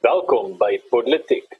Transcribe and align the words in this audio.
Welkom 0.00 0.54
by 0.56 0.78
Politiek. 0.88 1.58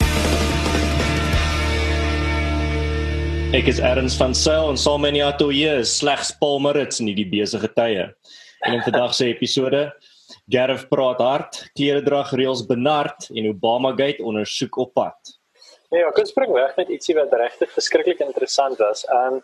Ek 3.52 3.66
is 3.68 3.80
Erns 3.84 4.14
van 4.16 4.32
Sail 4.32 4.70
en 4.70 4.78
saam 4.80 5.02
met 5.04 5.18
Jato 5.18 5.50
hier 5.52 5.82
slegs 5.84 6.30
Paul 6.40 6.56
Marits 6.64 7.02
in 7.02 7.10
hierdie 7.10 7.26
besige 7.28 7.68
tye. 7.76 8.06
En 8.64 8.78
in 8.78 8.80
vandag 8.86 9.12
se 9.18 9.26
episode 9.28 9.82
Gareth 10.48 10.86
praat 10.88 11.20
hard, 11.20 11.58
kleredrag 11.76 12.32
reëls 12.40 12.62
benard 12.64 13.28
en 13.28 13.50
Obama 13.50 13.90
Gate 13.92 14.24
ondersoek 14.24 14.78
op 14.86 14.94
pad. 14.96 15.34
Ja, 15.92 16.08
ek 16.08 16.22
spring 16.30 16.56
weg 16.56 16.72
met 16.80 16.88
ietsie 16.96 17.18
wat 17.20 17.36
regtig 17.36 17.68
verskriklik 17.76 18.24
interessant 18.24 18.80
was. 18.80 19.04
Um 19.18 19.42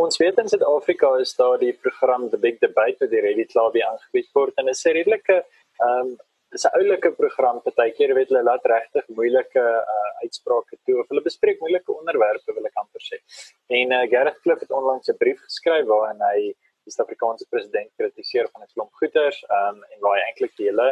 ons 0.00 0.16
weet 0.22 0.40
in 0.40 0.48
Suid-Afrika 0.48 1.12
is 1.20 1.36
daar 1.36 1.60
die 1.60 1.74
program 1.84 2.30
The 2.32 2.40
Big 2.40 2.62
Debate 2.64 2.96
wat 3.04 3.12
deur 3.12 3.28
Reddit 3.28 3.52
klaar 3.52 3.74
weer 3.76 3.84
aangebied 3.90 4.32
word 4.32 4.56
en 4.56 4.72
dit 4.72 4.80
is 4.80 4.86
'n 4.88 4.96
redelike 5.02 5.42
um 5.84 6.16
dis 6.52 6.64
'n 6.64 6.76
oulike 6.80 7.10
program 7.20 7.60
partykeer 7.66 8.14
weet 8.18 8.30
hulle 8.30 8.42
laat 8.50 8.64
regtig 8.74 9.04
moeilike 9.18 9.64
uh, 9.96 10.10
uitsprake 10.22 10.78
toe 10.86 10.96
of 11.00 11.10
hulle 11.12 11.24
bespreek 11.28 11.60
moeilike 11.64 11.92
onderwerpe 11.92 12.54
wil 12.56 12.70
ek 12.70 12.80
amper 12.82 13.04
sê. 13.10 13.20
En 13.80 13.92
uh, 13.98 14.06
Gareth 14.12 14.40
Cliff 14.44 14.64
het 14.64 14.72
onlangs 14.80 15.10
'n 15.12 15.20
brief 15.22 15.40
geskryf 15.48 15.86
waarin 15.92 16.24
hy 16.30 16.38
die 16.88 16.94
Suid-Afrikaanse 16.94 17.46
president 17.52 17.90
kritiseer 18.00 18.48
van 18.52 18.62
'n 18.64 18.72
klomp 18.74 18.92
goeters 19.00 19.38
um, 19.60 19.78
en 19.92 19.98
waar 20.00 20.16
hy 20.16 20.24
eintlik 20.28 20.56
die 20.56 20.68
hele 20.70 20.88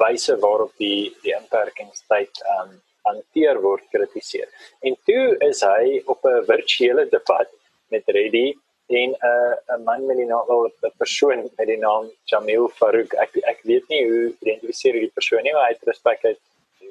wyse 0.00 0.36
waarop 0.44 0.72
die 0.82 1.12
die 1.24 1.34
inperkingstyd 1.40 2.42
um, 2.56 2.72
hanteer 3.08 3.60
word 3.62 3.84
kritiseer. 3.94 4.48
En 4.82 4.96
toe 5.08 5.36
is 5.50 5.60
hy 5.62 6.02
op 6.12 6.24
'n 6.24 6.44
virtuele 6.52 7.04
debat 7.16 7.50
met 7.92 8.08
Reddy 8.16 8.48
en 8.86 9.10
'n 9.10 9.16
uh, 9.30 9.76
'n 9.76 9.82
man 9.82 10.06
met 10.06 10.16
die 10.16 10.26
naam 10.26 10.46
wel 10.46 10.66
'n 10.66 10.92
persoon 10.96 11.50
met 11.56 11.66
die 11.66 11.78
naam 11.78 12.10
Jamil 12.24 12.68
Farouk. 12.68 13.12
Ek 13.12 13.36
ek 13.52 13.60
weet 13.62 13.88
nie 13.88 14.02
hoe 14.08 14.34
identifiseer 14.40 14.92
die 14.92 15.14
persoon 15.14 15.42
nie, 15.42 15.52
maar 15.52 15.66
hy 15.68 15.72
het 15.72 15.88
respek 15.92 16.24
uit 16.24 16.40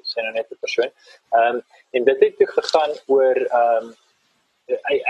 sy 0.03 0.21
nou 0.21 0.33
net 0.33 0.51
'n 0.51 0.63
persoon. 0.65 0.89
Ehm 1.31 1.55
um, 1.55 1.63
en 1.91 2.03
dit 2.03 2.19
het 2.19 2.37
toe 2.37 2.47
gegaan 2.47 2.91
oor 3.05 3.35
ehm 3.35 3.85
um, 3.85 3.95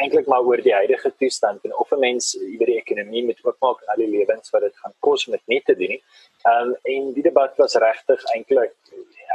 eintlik 0.03 0.27
maar 0.27 0.43
oor 0.43 0.61
die 0.61 0.73
huidige 0.73 1.13
toestand 1.17 1.63
en 1.63 1.75
of 1.75 1.91
'n 1.91 1.99
mens 1.99 2.37
oor 2.59 2.65
die 2.71 2.81
ekonomie 2.83 3.25
met 3.25 3.39
oopmaak 3.43 3.81
en 3.81 3.87
al 3.87 4.01
die 4.03 4.13
lewens 4.17 4.49
wat 4.49 4.61
dit 4.61 4.77
gaan 4.77 4.93
kos 4.99 5.27
om 5.27 5.31
dit 5.31 5.47
nie 5.47 5.61
te 5.65 5.75
doen 5.75 5.93
nie. 5.95 6.03
Ehm 6.43 6.69
um, 6.69 6.75
en 6.83 7.13
die 7.13 7.23
debat 7.23 7.57
was 7.57 7.75
regtig 7.75 8.23
eintlik 8.35 8.73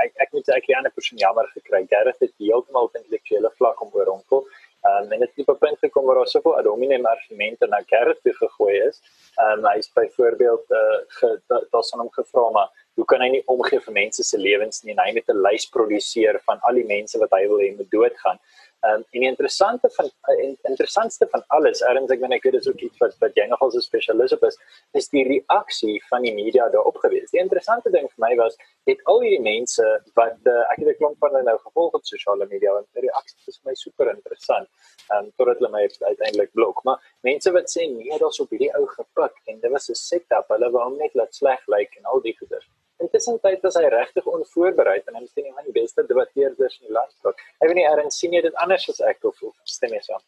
ek 0.05 0.13
ek 0.25 0.33
moet 0.33 0.49
ek 0.49 0.67
die 0.67 0.77
ander 0.77 0.93
persoon 0.93 1.19
jammer 1.19 1.47
gekry. 1.55 1.87
Gareth 1.89 2.21
het 2.21 2.35
heeltemal 2.39 2.89
op 2.89 2.97
intellektuele 2.97 3.51
vlak 3.59 3.81
om 3.81 3.91
oor 3.93 4.07
hom 4.15 4.23
kom. 4.29 4.45
Um, 4.89 5.13
en 5.13 5.19
dit 5.21 5.33
het 5.35 5.49
op 5.49 5.55
'n 5.55 5.59
punt 5.59 5.79
gekom 5.79 6.05
waar 6.05 6.15
daar 6.15 6.27
soveel 6.27 6.57
ad 6.57 6.65
hominem 6.65 7.07
argumente 7.07 7.67
na 7.67 7.83
Gerrit 7.87 8.23
toe 8.23 8.33
gegooi 8.33 8.77
is. 8.89 9.03
Um, 9.37 9.67
hy 9.67 9.77
is 9.77 9.93
byvoorbeeld 9.93 10.65
uh 10.71 11.59
daar 11.71 11.85
son 11.85 12.01
hom 12.01 12.11
gevra 12.11 12.51
maar 12.51 12.71
hoe 12.95 13.05
kan 13.05 13.21
hy 13.21 13.29
nie 13.29 13.43
omgee 13.47 13.81
vir 13.81 13.93
mense 13.93 14.25
se 14.25 14.39
lewens 14.39 14.83
nie 14.83 14.95
en 14.95 15.03
hy 15.05 15.13
met 15.13 15.29
'n 15.29 15.43
lys 15.47 15.69
produseer 15.69 16.41
van 16.45 16.59
al 16.61 16.75
die 16.75 16.87
mense 16.87 17.19
wat 17.19 17.31
hy 17.31 17.47
wil 17.49 17.61
hê 17.61 17.77
moet 17.77 17.91
doodgaan. 17.91 18.39
Um, 18.83 19.03
en 19.11 19.21
die 19.21 19.29
interessante 19.29 19.91
van 19.93 20.07
uh, 20.07 20.57
interessantste 20.63 21.27
van 21.31 21.43
alles, 21.47 21.83
erns 21.85 22.13
ek 22.15 22.23
weet 22.23 22.33
ek 22.33 22.47
weet 22.47 22.55
dit 22.57 22.63
is 22.65 22.71
ook 22.71 22.85
iets 22.87 23.03
wat 23.03 23.19
wat 23.21 23.37
jy 23.37 23.45
nogal 23.51 23.73
so 23.75 23.85
spesialis 23.85 24.33
op 24.33 24.47
is, 24.49 24.57
is 24.97 25.11
die 25.13 25.25
reaksie 25.27 25.99
van 26.09 26.25
die 26.25 26.33
media 26.33 26.69
daarop 26.73 26.97
gewees. 27.03 27.29
Die 27.35 27.43
interessante 27.43 27.93
ding 27.93 28.09
vir 28.09 28.25
my 28.25 28.33
was 28.41 28.57
het 28.89 29.05
al 29.13 29.21
hierdie 29.21 29.45
mense 29.45 29.85
wat 30.17 30.49
uh, 30.49 30.65
ek 30.73 30.81
het 30.81 30.95
'n 30.95 30.99
klomp 31.03 31.21
van 31.21 31.37
hulle 31.37 31.51
nou 31.51 31.59
gevolg 31.67 32.01
op 32.01 32.09
sosiale 32.09 32.49
media 32.49 32.73
en 32.81 32.89
die 32.97 33.05
reaksie 33.05 33.53
is 33.53 33.61
vir 33.61 33.73
my 33.73 33.77
super 33.85 34.15
interessant. 34.17 34.69
Ehm 35.11 35.29
um, 35.29 35.33
totdat 35.37 35.61
hulle 35.61 35.75
my 35.77 35.85
uiteindelik 35.85 36.57
blok. 36.57 36.81
Maar 36.89 37.05
mense 37.21 37.53
wat 37.53 37.69
sê 37.69 37.85
nee, 37.85 38.19
daar's 38.19 38.41
op 38.41 38.49
hierdie 38.49 38.73
ou 38.81 38.87
gepik 38.97 39.37
en 39.45 39.61
dit 39.61 39.71
was 39.77 39.91
'n 39.91 39.95
setup. 40.09 40.49
Hulle 40.49 40.71
wou 40.73 40.85
hom 40.89 40.97
net 40.97 41.13
laat 41.15 41.35
sleg 41.35 41.61
lyk 41.67 41.77
like, 41.77 41.99
en 41.99 42.05
al 42.05 42.21
die 42.25 42.37
goeders. 42.41 42.69
Intussen 43.01 43.39
tyd 43.41 43.63
was 43.65 43.79
hy 43.81 43.87
regtig 43.93 44.27
onvoorbereid 44.29 45.07
en 45.09 45.17
hy 45.17 45.25
is 45.25 45.37
een 45.39 45.55
van 45.57 45.65
die 45.65 45.77
beste 45.77 46.05
debatteerders 46.09 46.79
in 46.81 46.91
die 46.91 46.97
land. 46.97 47.15
Ek 47.33 47.69
weet 47.69 47.79
nie 47.79 47.87
Aaron 47.89 48.13
sien 48.13 48.37
jy 48.37 48.43
dit 48.45 48.61
anders 48.65 48.89
as 48.93 49.01
ek 49.13 49.25
of, 49.31 49.41
of 49.49 49.57
stem 49.65 49.95
jy 49.97 50.03
saam? 50.05 50.25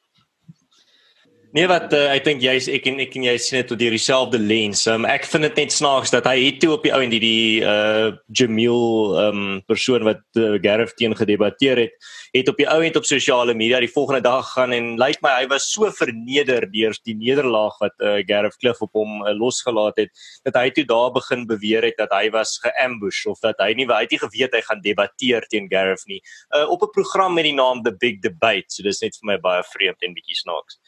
Nee 1.52 1.66
wat 1.68 1.92
uh, 1.92 2.06
ek 2.14 2.24
dink 2.24 2.40
jy's 2.40 2.64
ek 2.72 2.86
en 2.88 3.00
ek 3.04 3.12
en 3.18 3.26
jy 3.26 3.32
sien 3.44 3.58
dit 3.58 3.66
tot 3.68 3.76
deur 3.76 3.92
dieselfde 3.92 4.38
lens. 4.40 4.86
Um, 4.88 5.04
ek 5.04 5.26
vind 5.28 5.44
dit 5.44 5.58
net 5.60 5.74
snaaks 5.74 6.08
dat 6.14 6.24
hy 6.24 6.46
het 6.46 6.62
toe 6.62 6.70
op 6.78 6.86
die 6.86 6.92
ou 6.96 7.00
en 7.04 7.12
die 7.12 7.20
die 7.20 7.60
uh 7.60 8.14
Jamil 8.32 9.12
um 9.20 9.42
persoon 9.68 10.06
wat 10.08 10.22
uh, 10.40 10.56
Gareth 10.64 10.94
teen 10.96 11.12
gedebatteer 11.18 11.82
het, 11.82 12.08
het 12.32 12.48
op 12.48 12.56
die 12.56 12.68
ou 12.72 12.78
end 12.80 12.96
op 12.96 13.04
sosiale 13.04 13.52
media 13.52 13.82
die 13.84 13.92
volgende 13.92 14.22
dag 14.24 14.48
gaan 14.54 14.72
en 14.72 14.88
lyk 14.96 15.18
like 15.18 15.26
my 15.28 15.34
hy 15.42 15.44
was 15.52 15.68
so 15.68 15.92
verneder 15.92 16.64
deur 16.72 16.96
die 17.04 17.18
nederlaag 17.20 17.76
wat 17.84 18.00
uh, 18.00 18.16
Gareth 18.24 18.56
Cliff 18.56 18.80
op 18.80 18.96
hom 18.96 19.20
uh, 19.20 19.36
losgelaat 19.36 20.00
het 20.06 20.24
dat 20.48 20.56
hy 20.56 20.72
toe 20.72 20.88
daar 20.88 21.12
begin 21.12 21.44
beweer 21.52 21.84
het 21.84 22.00
dat 22.00 22.16
hy 22.16 22.32
was 22.32 22.56
geambush 22.64 23.26
of 23.28 23.44
dat 23.44 23.60
hy 23.60 23.74
nie 23.76 23.90
hy 23.92 24.00
het 24.06 24.16
nie 24.16 24.24
geweet 24.24 24.56
hy 24.56 24.64
gaan 24.72 24.80
debatteer 24.88 25.44
teen 25.52 25.68
Gareth 25.68 26.08
nie 26.08 26.22
uh, 26.56 26.64
op 26.64 26.88
'n 26.88 26.96
program 26.96 27.36
met 27.36 27.44
die 27.44 27.58
naam 27.60 27.84
The 27.84 27.92
Big 27.92 28.24
Debate. 28.24 28.72
So 28.72 28.88
dis 28.88 29.04
net 29.04 29.20
vir 29.20 29.34
my 29.34 29.42
baie 29.50 29.60
vreemd 29.76 30.00
en 30.00 30.16
bietjie 30.16 30.40
snaaks. 30.48 30.80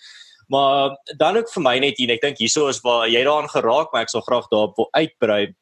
Maar 0.49 0.97
dan 1.17 1.37
ook 1.37 1.53
vir 1.53 1.63
my 1.63 1.79
net 1.79 1.99
hier, 1.99 2.11
ek 2.15 2.23
dink 2.23 2.39
hieso 2.39 2.69
is 2.69 2.83
waar 2.85 3.09
jy 3.09 3.25
daaraan 3.25 3.51
geraak, 3.53 3.93
maar 3.93 4.03
ek 4.05 4.13
sal 4.13 4.25
graag 4.27 4.49
daarop 4.53 4.77
wil 4.77 4.91
uitbrei 4.93 5.55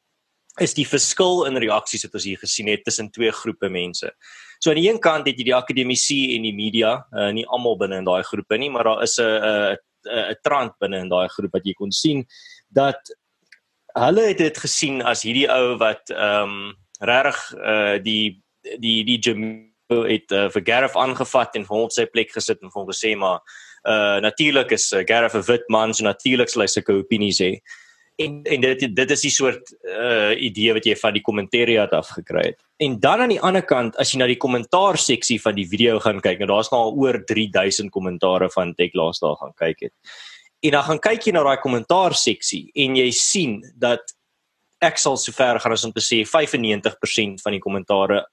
is 0.61 0.75
die 0.77 0.85
verskil 0.85 1.47
in 1.47 1.57
reaksies 1.57 2.03
wat 2.05 2.13
ons 2.19 2.27
hier 2.29 2.37
gesien 2.37 2.67
het 2.69 2.83
tussen 2.85 3.09
twee 3.09 3.31
groepe 3.33 3.69
mense. 3.73 4.11
So 4.61 4.69
aan 4.69 4.77
die 4.77 4.85
een 4.85 4.99
kant 5.01 5.25
het 5.25 5.39
jy 5.39 5.47
die 5.47 5.55
akademici 5.55 6.35
en 6.35 6.45
die 6.45 6.53
media, 6.53 6.99
uh, 7.09 7.31
nie 7.33 7.45
almal 7.49 7.79
binne 7.79 7.97
in 8.03 8.05
daai 8.05 8.21
groepe 8.27 8.59
nie, 8.61 8.69
maar 8.69 8.85
daar 8.85 9.01
is 9.03 9.17
'n 9.17 9.77
'n 10.05 10.35
trend 10.43 10.73
binne 10.79 10.99
in 10.99 11.09
daai 11.09 11.27
groep 11.27 11.53
wat 11.53 11.65
jy 11.65 11.73
kon 11.73 11.91
sien 11.91 12.25
dat 12.69 12.99
hulle 13.93 14.27
het 14.31 14.37
dit 14.37 14.57
gesien 14.57 15.01
as 15.01 15.23
hierdie 15.23 15.49
ou 15.49 15.77
wat 15.81 16.09
ehm 16.09 16.49
um, 16.49 16.73
regtig 17.03 17.39
uh, 17.57 17.97
die 18.03 18.41
die 18.79 19.03
die 19.03 19.19
Jamil 19.19 20.07
het 20.07 20.31
uh, 20.31 20.49
vir 20.49 20.63
Gareth 20.65 20.95
aangevat 20.95 21.55
en 21.55 21.65
vir 21.67 21.75
hom 21.75 21.87
op 21.89 21.93
sy 21.93 22.05
plek 22.09 22.31
gesit 22.31 22.61
en 22.61 22.71
vir 22.71 22.81
hom 22.81 22.89
gesê 22.89 23.13
maar 23.17 23.41
uh 23.83 24.19
natuurlik 24.23 24.71
is 24.71 24.91
uh, 24.93 25.03
Gareth 25.05 25.35
'n 25.35 25.45
wit 25.47 25.63
man 25.69 25.93
so 25.93 26.03
natuurlik 26.03 26.49
sal 26.49 26.61
hy 26.61 26.67
sulke 26.67 26.93
opinies 26.93 27.39
hê. 27.39 27.59
En 28.17 28.43
en 28.43 28.61
dit 28.61 28.95
dit 28.95 29.11
is 29.11 29.21
die 29.21 29.31
soort 29.31 29.73
uh 29.83 30.31
idee 30.37 30.73
wat 30.73 30.85
jy 30.85 30.95
van 30.95 31.13
die 31.13 31.21
kommentaar 31.21 31.89
af 31.91 32.09
gekry 32.09 32.45
het. 32.45 32.59
En 32.77 32.99
dan 32.99 33.21
aan 33.21 33.29
die 33.29 33.41
ander 33.41 33.63
kant 33.63 33.97
as 33.97 34.13
jy 34.13 34.19
na 34.19 34.27
die 34.27 34.37
kommentaar 34.37 34.97
seksie 34.97 35.39
van 35.41 35.55
die 35.55 35.67
video 35.67 35.99
gaan 35.99 36.21
kyk, 36.21 36.39
nou 36.39 36.47
daar's 36.47 36.71
nou 36.71 36.81
al 36.81 36.93
oor 36.95 37.23
3000 37.25 37.91
kommentare 37.91 38.49
van 38.49 38.73
Tech 38.75 38.93
laas 38.93 39.19
daar 39.19 39.35
gaan 39.35 39.53
kyk 39.55 39.79
het. 39.79 39.93
En 40.63 40.71
dan 40.71 40.83
gaan 40.83 40.99
kyk 40.99 41.25
jy 41.27 41.33
na 41.33 41.43
daai 41.43 41.59
kommentaar 41.59 42.13
seksie 42.15 42.71
en 42.75 42.95
jy 42.95 43.11
sien 43.11 43.63
dat 43.75 44.15
ek 44.83 44.97
sal 44.97 45.17
sover 45.17 45.59
gaan 45.59 45.75
as 45.75 45.83
om 45.83 45.91
te 45.91 46.03
sê 46.03 46.23
95% 46.27 47.43
van 47.43 47.55
die 47.55 47.63
kommentare 47.63 48.23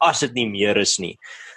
as 0.00 0.20
dit 0.20 0.34
nie 0.34 0.48
meer 0.48 0.78
is 0.80 0.98
nie 1.02 1.16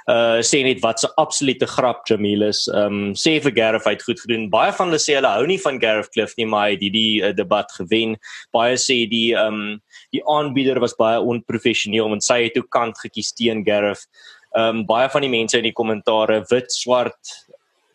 uh 0.09 0.41
sê 0.43 0.63
net 0.63 0.81
wat 0.83 0.99
se 0.99 1.07
absolute 1.17 1.67
grap 1.67 2.03
Jamil 2.07 2.43
is. 2.49 2.67
Um 2.67 3.13
sê 3.15 3.39
vir 3.41 3.53
Gareth 3.55 3.87
het 3.87 4.03
goed 4.03 4.19
gedoen. 4.19 4.49
Baie 4.51 4.73
van 4.75 4.91
hulle 4.91 4.99
sê 4.99 5.15
hulle 5.15 5.31
hou 5.31 5.45
nie 5.47 5.59
van 5.63 5.79
Gareth 5.79 6.11
Cliff 6.11 6.35
nie, 6.37 6.45
maar 6.45 6.67
hy 6.67 6.75
het 6.75 6.83
hierdie 6.83 7.23
uh, 7.23 7.31
debat 7.31 7.71
gewen. 7.77 8.17
Baie 8.51 8.75
sê 8.75 9.03
die 9.09 9.33
um 9.39 9.79
die 10.11 10.23
aanbieder 10.27 10.79
was 10.83 10.95
baie 10.99 11.21
onprofessioneel 11.21 12.09
want 12.09 12.23
sy 12.23 12.43
het 12.47 12.59
ook 12.59 12.69
kant 12.69 12.99
gekies 12.99 13.31
teen 13.33 13.63
Gareth. 13.63 14.07
Um 14.55 14.83
baie 14.85 15.09
van 15.09 15.23
die 15.23 15.31
mense 15.31 15.57
in 15.57 15.69
die 15.69 15.75
kommentare 15.75 16.43
wit, 16.51 16.71
swart 16.71 17.35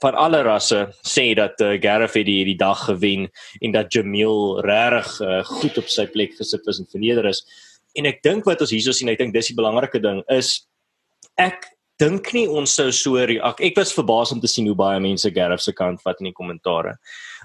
van 0.01 0.15
alle 0.15 0.45
rasse 0.47 0.87
sê 1.03 1.33
dat 1.35 1.61
uh, 1.61 1.75
Gareth 1.83 2.15
het 2.17 2.29
hierdie 2.31 2.57
dag 2.57 2.87
gewen 2.87 3.29
en 3.61 3.73
dat 3.75 3.93
Jamil 3.93 4.61
regtig 4.65 5.21
uh, 5.27 5.41
goed 5.45 5.79
op 5.83 5.91
sy 5.91 6.07
plek 6.07 6.39
gesit 6.39 6.65
was 6.71 6.79
en 6.81 6.89
verneder 6.89 7.27
is. 7.29 7.43
En 7.97 8.07
ek 8.07 8.23
dink 8.23 8.45
wat 8.45 8.61
ons 8.61 8.71
hierso 8.71 8.93
sien, 8.93 9.09
ek 9.09 9.19
dink 9.19 9.35
dis 9.35 9.49
die 9.49 9.59
belangrike 9.59 10.01
ding 10.03 10.23
is 10.29 10.67
ek 11.39 11.67
dink 11.99 12.31
nie 12.35 12.47
ons 12.47 12.77
sou 12.79 12.93
so 12.95 13.19
reak. 13.27 13.61
Ek 13.65 13.79
was 13.79 13.93
verbaas 13.95 14.31
om 14.35 14.41
te 14.41 14.51
sien 14.51 14.67
hoe 14.71 14.77
baie 14.79 15.01
mense 15.03 15.31
Gareth 15.35 15.65
se 15.65 15.75
kant 15.75 16.03
vat 16.07 16.21
in 16.23 16.31
die 16.31 16.37
kommentare. 16.37 16.95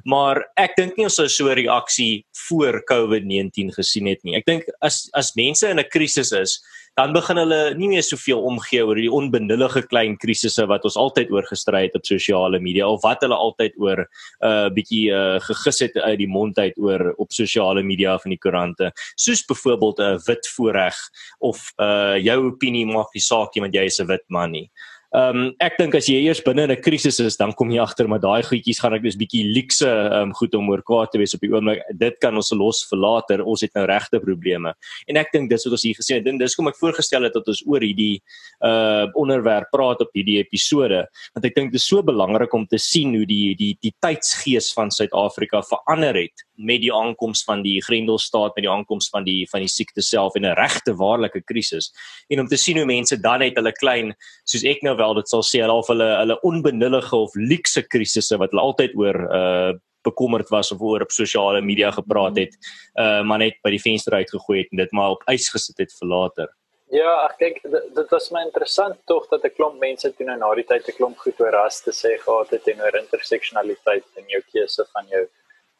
Maar 0.06 0.44
ek 0.62 0.76
dink 0.78 0.98
nie 0.98 1.08
ons 1.08 1.18
sou 1.18 1.28
so 1.28 1.50
'n 1.50 1.58
reaksie 1.58 2.26
voor 2.50 2.84
COVID-19 2.92 3.74
gesien 3.74 4.08
het 4.08 4.24
nie. 4.24 4.36
Ek 4.36 4.46
dink 4.46 4.64
as 4.81 5.09
as 5.14 5.36
mense 5.36 5.64
in 5.64 5.80
'n 5.80 5.90
krisis 5.90 6.31
is, 6.31 6.62
dan 7.00 7.14
begin 7.14 7.40
hulle 7.42 7.59
nie 7.78 7.90
meer 7.90 8.06
soveel 8.06 8.44
omgee 8.46 8.84
oor 8.86 9.00
die 9.00 9.10
onbenullige 9.12 9.81
klein 9.90 10.13
krisisse 10.22 10.66
wat 10.69 10.86
ons 10.86 10.98
altyd 11.00 11.31
oor 11.34 11.45
gestry 11.50 11.88
het 11.88 11.98
op 11.98 12.06
sosiale 12.06 12.60
media 12.62 12.88
of 12.90 13.01
wat 13.06 13.25
hulle 13.25 13.38
altyd 13.48 13.78
oor 13.81 14.04
'n 14.04 14.07
uh, 14.45 14.69
bietjie 14.75 15.10
uh, 15.10 15.40
gegis 15.42 15.80
het 15.88 15.98
uit 15.98 16.19
die 16.22 16.30
mond 16.30 16.57
uit 16.57 16.78
oor 16.78 17.13
op 17.18 17.34
sosiale 17.34 17.84
media 17.84 18.18
van 18.18 18.30
die 18.30 18.38
koerante 18.38 18.92
soos 19.16 19.42
byvoorbeeld 19.45 20.00
'n 20.00 20.13
uh, 20.13 20.19
wit 20.28 20.48
voorreg 20.56 20.98
of 21.40 21.74
uh, 21.78 22.18
jou 22.22 22.40
opinie 22.51 22.86
maak 22.86 23.10
nie 23.13 23.25
saak 23.25 23.56
nie 23.56 23.66
want 23.66 23.74
jy 23.74 23.86
is 23.86 24.00
'n 24.00 24.07
wit 24.07 24.25
man 24.30 24.51
nie. 24.51 24.69
Ehm 25.13 25.38
um, 25.38 25.50
ek 25.62 25.75
dink 25.77 25.94
as 25.94 26.07
jy 26.10 26.24
eers 26.25 26.39
binne 26.42 26.63
'n 26.65 26.81
krisis 26.81 27.19
is, 27.21 27.36
dan 27.38 27.51
kom 27.54 27.69
jy 27.69 27.77
agter 27.77 28.07
maar 28.10 28.21
daai 28.21 28.42
goedjies 28.42 28.80
gaan 28.81 28.95
ek 28.98 29.04
dis 29.04 29.15
bietjie 29.15 29.44
luukse 29.54 29.86
ehm 29.86 30.30
um, 30.30 30.31
goed 30.33 30.56
om 30.57 30.69
oor 30.74 30.81
kwaad 30.81 31.12
te 31.13 31.19
wees 31.21 31.36
op 31.38 31.42
die 31.45 31.51
oomblik. 31.54 31.83
Dit 31.94 32.18
kan 32.19 32.33
ons 32.36 32.50
los 32.51 32.81
vir 32.89 32.98
later. 32.98 33.44
Ons 33.45 33.62
het 33.62 33.74
nou 33.75 33.86
regte 33.86 34.19
probleme. 34.19 34.74
En 35.07 35.18
ek 35.21 35.30
dink 35.31 35.51
dis 35.51 35.65
wat 35.65 35.75
ons 35.77 35.83
hier 35.86 35.94
gesien 35.94 36.18
het. 36.18 36.25
Dink 36.25 36.42
dis 36.42 36.56
kom 36.56 36.68
ek 36.68 36.80
voorgestel 36.81 37.30
het 37.30 37.33
dat 37.38 37.48
ons 37.48 37.62
oor 37.68 37.86
hierdie 37.86 38.24
uh 38.65 39.06
onderwerp 39.13 39.69
praat 39.69 40.01
op 40.01 40.10
hierdie 40.18 40.39
episode, 40.42 41.06
want 41.36 41.45
ek 41.45 41.54
dink 41.54 41.71
dit 41.71 41.81
is 41.81 41.86
so 41.86 42.01
belangrik 42.01 42.54
om 42.54 42.66
te 42.66 42.81
sien 42.81 43.13
hoe 43.13 43.25
die 43.30 43.54
die 43.54 43.77
die 43.86 43.94
tydsgees 44.01 44.74
van 44.74 44.89
Suid-Afrika 44.89 45.62
verander 45.62 46.18
het 46.18 46.42
met 46.56 46.82
die 46.82 46.94
aankoms 46.94 47.44
van 47.44 47.62
die 47.66 47.82
Grendelstaat 47.82 48.56
met 48.56 48.64
die 48.66 48.72
aankoms 48.72 49.10
van 49.10 49.24
die 49.24 49.48
van 49.50 49.64
die 49.64 49.72
siekte 49.72 50.02
self 50.02 50.36
en 50.36 50.46
'n 50.46 50.56
regte 50.56 50.96
waarlike 50.96 51.42
krisis. 51.42 51.92
En 52.30 52.40
om 52.40 52.48
te 52.48 52.58
sien 52.58 52.78
hoe 52.78 52.86
mense 52.86 53.20
dan 53.20 53.40
net 53.40 53.56
hulle 53.56 53.72
klein 53.72 54.14
soos 54.46 54.64
ek 54.64 54.82
nou 54.82 54.96
wel 54.96 55.14
dit 55.14 55.30
sal 55.30 55.42
sê 55.42 55.68
of 55.68 55.88
hulle 55.88 56.10
hulle 56.18 56.40
onbenullige 56.42 57.16
of 57.16 57.36
luukse 57.36 57.82
krisisse 57.88 58.38
wat 58.38 58.52
hulle 58.52 58.62
altyd 58.62 58.96
oor 58.96 59.18
uh 59.34 59.74
bekommerd 60.04 60.50
was 60.50 60.72
of 60.72 60.82
oor 60.82 61.02
op 61.02 61.12
sosiale 61.12 61.62
media 61.62 61.92
gepraat 61.92 62.36
het 62.38 62.54
uh 63.00 63.24
maar 63.24 63.40
net 63.40 63.56
by 63.64 63.70
die 63.70 63.80
venster 63.82 64.14
uitgegooi 64.14 64.60
het 64.60 64.68
en 64.72 64.78
dit 64.78 64.92
maar 64.92 65.10
op 65.10 65.24
ys 65.28 65.50
gesit 65.50 65.78
het 65.78 65.94
vir 66.00 66.08
later. 66.08 66.50
Ja, 66.94 67.26
ek 67.26 67.40
dink 67.40 67.62
dit 67.96 68.12
was 68.14 68.28
my 68.32 68.44
interessant 68.46 69.00
tog 69.10 69.26
dat 69.32 69.46
'n 69.46 69.56
klomp 69.56 69.80
mense 69.80 70.12
toe 70.14 70.26
nou 70.26 70.38
na 70.38 70.56
die 70.56 70.68
tyd 70.72 70.88
'n 70.88 70.98
klomp 70.98 71.18
goed 71.18 71.40
oor 71.40 71.52
ras 71.52 71.82
te 71.82 71.92
sê 71.92 72.20
gehad 72.20 72.50
het 72.50 72.68
en 72.68 72.82
oor 72.82 73.00
interseksionaliteit 73.00 74.06
in 74.16 74.26
jou 74.28 74.42
keuse 74.52 74.86
van 74.94 75.08
jou 75.08 75.26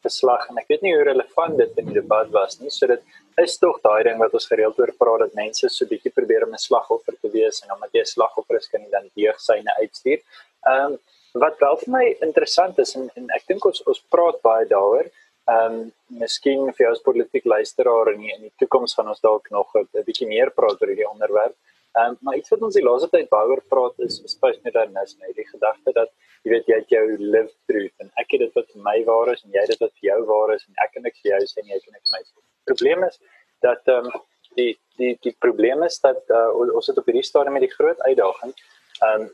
geslag 0.04 0.46
en 0.50 0.60
ek 0.62 0.68
weet 0.72 0.84
nie 0.86 0.94
hoe 0.94 1.06
relevant 1.08 1.58
dit 1.58 1.80
in 1.82 1.90
die 1.90 1.98
debat 2.00 2.30
was 2.36 2.60
nie. 2.60 2.70
So 2.70 2.86
dit 2.90 3.02
is 3.42 3.56
tog 3.62 3.80
daai 3.86 4.04
ding 4.08 4.20
wat 4.22 4.36
ons 4.38 4.50
gereeld 4.52 4.78
oor 4.78 4.92
praat 5.00 5.24
dat 5.26 5.34
mense 5.40 5.72
so 5.72 5.90
bietjie 5.90 6.14
probeer 6.20 6.46
om 6.46 6.54
'n 6.54 6.66
slagoffer 6.68 7.18
te 7.22 7.32
wees 7.38 7.62
en 7.64 7.74
omdat 7.76 7.90
jy 7.92 8.04
'n 8.04 8.14
slagoffer 8.14 8.56
is 8.60 8.68
kan 8.68 8.82
jy 8.84 8.90
dan 8.90 9.10
deeg 9.16 9.40
syne 9.40 9.72
uitstuur. 9.80 10.20
Ehm 10.66 10.92
um, 10.92 10.98
wat 11.44 11.58
wel 11.58 11.76
vir 11.76 11.90
my 11.90 12.06
interessant 12.22 12.78
is 12.78 12.94
en, 12.96 13.10
en 13.16 13.24
ek 13.34 13.46
dink 13.48 13.64
ons 13.64 13.82
ons 13.90 14.00
praat 14.14 14.38
baie 14.42 14.66
daaroor 14.70 15.10
Ehm 15.52 15.74
um, 15.76 15.80
miskien 16.20 16.70
vir 16.76 16.86
as 16.88 17.02
politiek 17.04 17.44
luisteraar 17.44 18.14
in 18.14 18.22
die, 18.24 18.36
die 18.46 18.52
toekoms 18.62 18.94
gaan 18.96 19.10
ons 19.12 19.20
dalk 19.20 19.50
nog 19.52 19.74
'n 19.76 20.04
bietjie 20.06 20.28
meer 20.28 20.50
praat 20.58 20.80
oor 20.80 20.88
hierdie 20.88 21.08
onderwerp. 21.08 21.56
Ehm 21.98 22.14
um, 22.14 22.16
maar 22.24 22.38
iets 22.38 22.52
wat 22.52 22.62
ons 22.68 22.78
die 22.78 22.84
laaste 22.84 23.10
tyd 23.12 23.28
baie 23.34 23.50
oor 23.50 23.62
praat 23.72 24.00
is 24.06 24.16
is 24.28 24.38
postmodernisme, 24.40 25.34
die 25.40 25.48
gedagte 25.50 25.92
dat 26.00 26.10
jy 26.44 26.52
weet 26.52 26.68
jy 26.68 26.76
het 26.80 26.92
jou 26.92 27.04
live 27.20 27.52
truth 27.70 28.04
en 28.04 28.10
ek 28.20 28.34
het 28.34 28.44
dit 28.44 28.58
wat 28.58 28.68
vir 28.72 28.84
my 28.84 28.98
waar 29.08 29.32
is 29.32 29.42
en 29.46 29.56
jy 29.56 29.64
dit 29.70 29.80
wat 29.80 29.92
vir 29.96 30.08
jou 30.10 30.20
waar 30.28 30.54
is 30.54 30.66
en 30.68 30.84
ek 30.84 30.92
kan 30.94 31.06
niks 31.06 31.22
vir 31.24 31.32
jou 31.32 31.40
sê 31.50 31.62
en 31.62 31.72
jy 31.72 31.80
kan 31.80 31.96
niks 31.96 32.10
vir 32.10 32.18
my 32.18 32.22
sê. 32.24 32.34
Die 32.36 32.68
probleem 32.72 33.06
is 33.08 33.18
dat 33.64 33.92
ehm 33.94 34.10
um, 34.10 34.22
die 34.58 34.72
die 35.00 35.14
die 35.24 35.34
probleem 35.42 35.82
is 35.88 35.96
dat 36.04 36.20
uh, 36.30 36.50
ons 36.62 36.86
sit 36.86 36.98
op 37.00 37.08
hierdie 37.10 37.26
stadium 37.26 37.56
met 37.56 37.64
die 37.66 37.74
groot 37.74 38.00
uitdaging 38.08 38.52
ehm 38.54 39.24
um, 39.24 39.28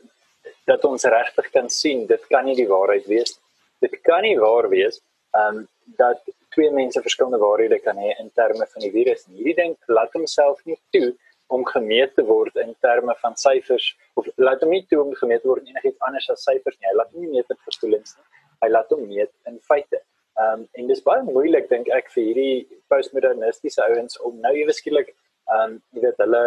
dat 0.65 0.85
ons 0.87 1.03
regtig 1.13 1.49
kan 1.53 1.67
sien 1.69 2.07
dit 2.09 2.23
kan 2.33 2.47
nie 2.47 2.55
die 2.57 2.69
waarheid 2.69 3.05
wees. 3.09 3.35
Dit 3.83 3.99
kan 4.07 4.23
nie 4.25 4.37
waar 4.39 4.69
wees 4.71 5.01
ehm 5.35 5.61
um, 5.61 5.67
dat 5.99 6.23
twee 6.55 6.71
mense 6.71 7.01
verskillende 7.03 7.39
waarhede 7.43 7.79
kan 7.79 7.99
hê 7.99 8.15
in 8.19 8.31
terme 8.35 8.65
van 8.73 8.83
die 8.85 8.91
virus. 8.95 9.27
Hierdie 9.27 9.57
ding 9.59 9.75
laat 9.87 10.15
homself 10.15 10.63
nie 10.65 10.79
toe 10.95 11.11
om 11.57 11.65
gemeet 11.67 12.15
te 12.17 12.23
word 12.27 12.55
in 12.63 12.73
terme 12.85 13.15
van 13.23 13.35
syfers 13.43 13.87
of 14.19 14.27
laat 14.47 14.63
hom 14.63 14.71
nie 14.75 14.83
toe 14.89 15.01
om 15.03 15.11
gemeet 15.19 15.47
word 15.49 15.67
enigiets 15.67 16.07
anders 16.07 16.29
as 16.33 16.45
syfers 16.47 16.77
nie. 16.79 16.87
Hy 16.89 16.95
laat 16.99 17.11
hom 17.15 17.25
nie 17.25 17.33
meet 17.35 17.55
in 17.55 17.59
gevoelens 17.67 18.15
nie. 18.17 18.27
Hy 18.63 18.69
laat 18.71 18.93
hom 18.95 19.03
meet 19.09 19.33
in 19.51 19.59
feite. 19.71 20.01
Ehm 20.39 20.61
um, 20.61 20.67
en 20.79 20.87
dis 20.93 21.03
baie 21.09 21.25
moeilik 21.27 21.67
dink 21.73 21.91
ek 21.99 22.13
vir 22.15 22.23
hierdie 22.29 22.79
postmodernistiese 22.93 23.83
ouens 23.89 24.19
om 24.27 24.39
nou 24.45 24.53
ewe 24.63 24.75
skielik 24.79 25.11
ehm 25.11 25.65
um, 25.65 25.77
jy 25.91 26.05
weet 26.07 26.23
hulle 26.25 26.43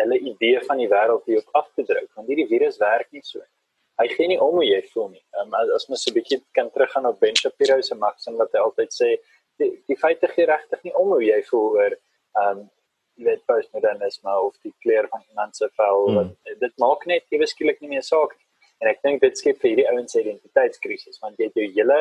hulle 0.00 0.18
idee 0.32 0.64
van 0.70 0.80
die 0.80 0.90
wêreld 0.94 1.24
hier 1.26 1.42
op 1.42 1.62
af 1.62 1.70
te 1.76 1.84
druk 1.92 2.08
want 2.16 2.30
hierdie 2.30 2.48
virus 2.54 2.80
werk 2.80 3.08
nie 3.12 3.24
so 3.26 3.42
hy 3.98 4.06
gee 4.14 4.30
nie 4.30 4.38
om 4.40 4.54
hoe 4.60 4.66
jy 4.66 4.80
voel 4.92 5.08
nie. 5.10 5.22
Um, 5.40 5.54
as 5.58 5.88
mens 5.90 6.04
so 6.04 6.10
'n 6.10 6.16
bietjie 6.18 6.38
kan 6.54 6.70
teruggaan 6.70 7.06
op 7.06 7.20
Ben 7.20 7.36
Shapiro 7.36 7.80
se 7.82 7.94
maksim 7.94 8.36
wat 8.38 8.52
hy 8.54 8.60
altyd 8.62 8.90
sê, 8.94 9.08
die, 9.58 9.70
die 9.88 9.98
feite 9.98 10.28
gee 10.34 10.46
regtig 10.46 10.84
nie 10.84 10.94
om 10.94 11.08
hoe 11.14 11.24
jy 11.24 11.40
voel 11.50 11.68
oor 11.78 11.94
ehm 11.94 12.58
um, 12.58 12.68
net 13.24 13.44
postmodernisme 13.50 14.34
of 14.46 14.54
die 14.62 14.74
kleur 14.82 15.08
van 15.12 15.22
iemand 15.30 15.56
se 15.56 15.68
vel. 15.76 16.04
Hmm. 16.08 16.30
Dit 16.60 16.74
maak 16.82 17.06
net 17.06 17.24
ewe 17.34 17.46
skielik 17.46 17.80
nie 17.80 17.96
meer 17.96 18.06
saak 18.06 18.34
nie. 18.36 18.46
En 18.78 18.90
ek 18.92 19.00
dink 19.02 19.22
dit 19.24 19.38
skep 19.38 19.58
vir 19.62 19.72
hierdie 19.72 19.88
ouens 19.90 20.12
se 20.14 20.22
identiteitskrisis 20.22 21.18
want 21.22 21.38
jy 21.38 21.48
het 21.48 21.58
jou 21.58 21.66
hele 21.74 21.98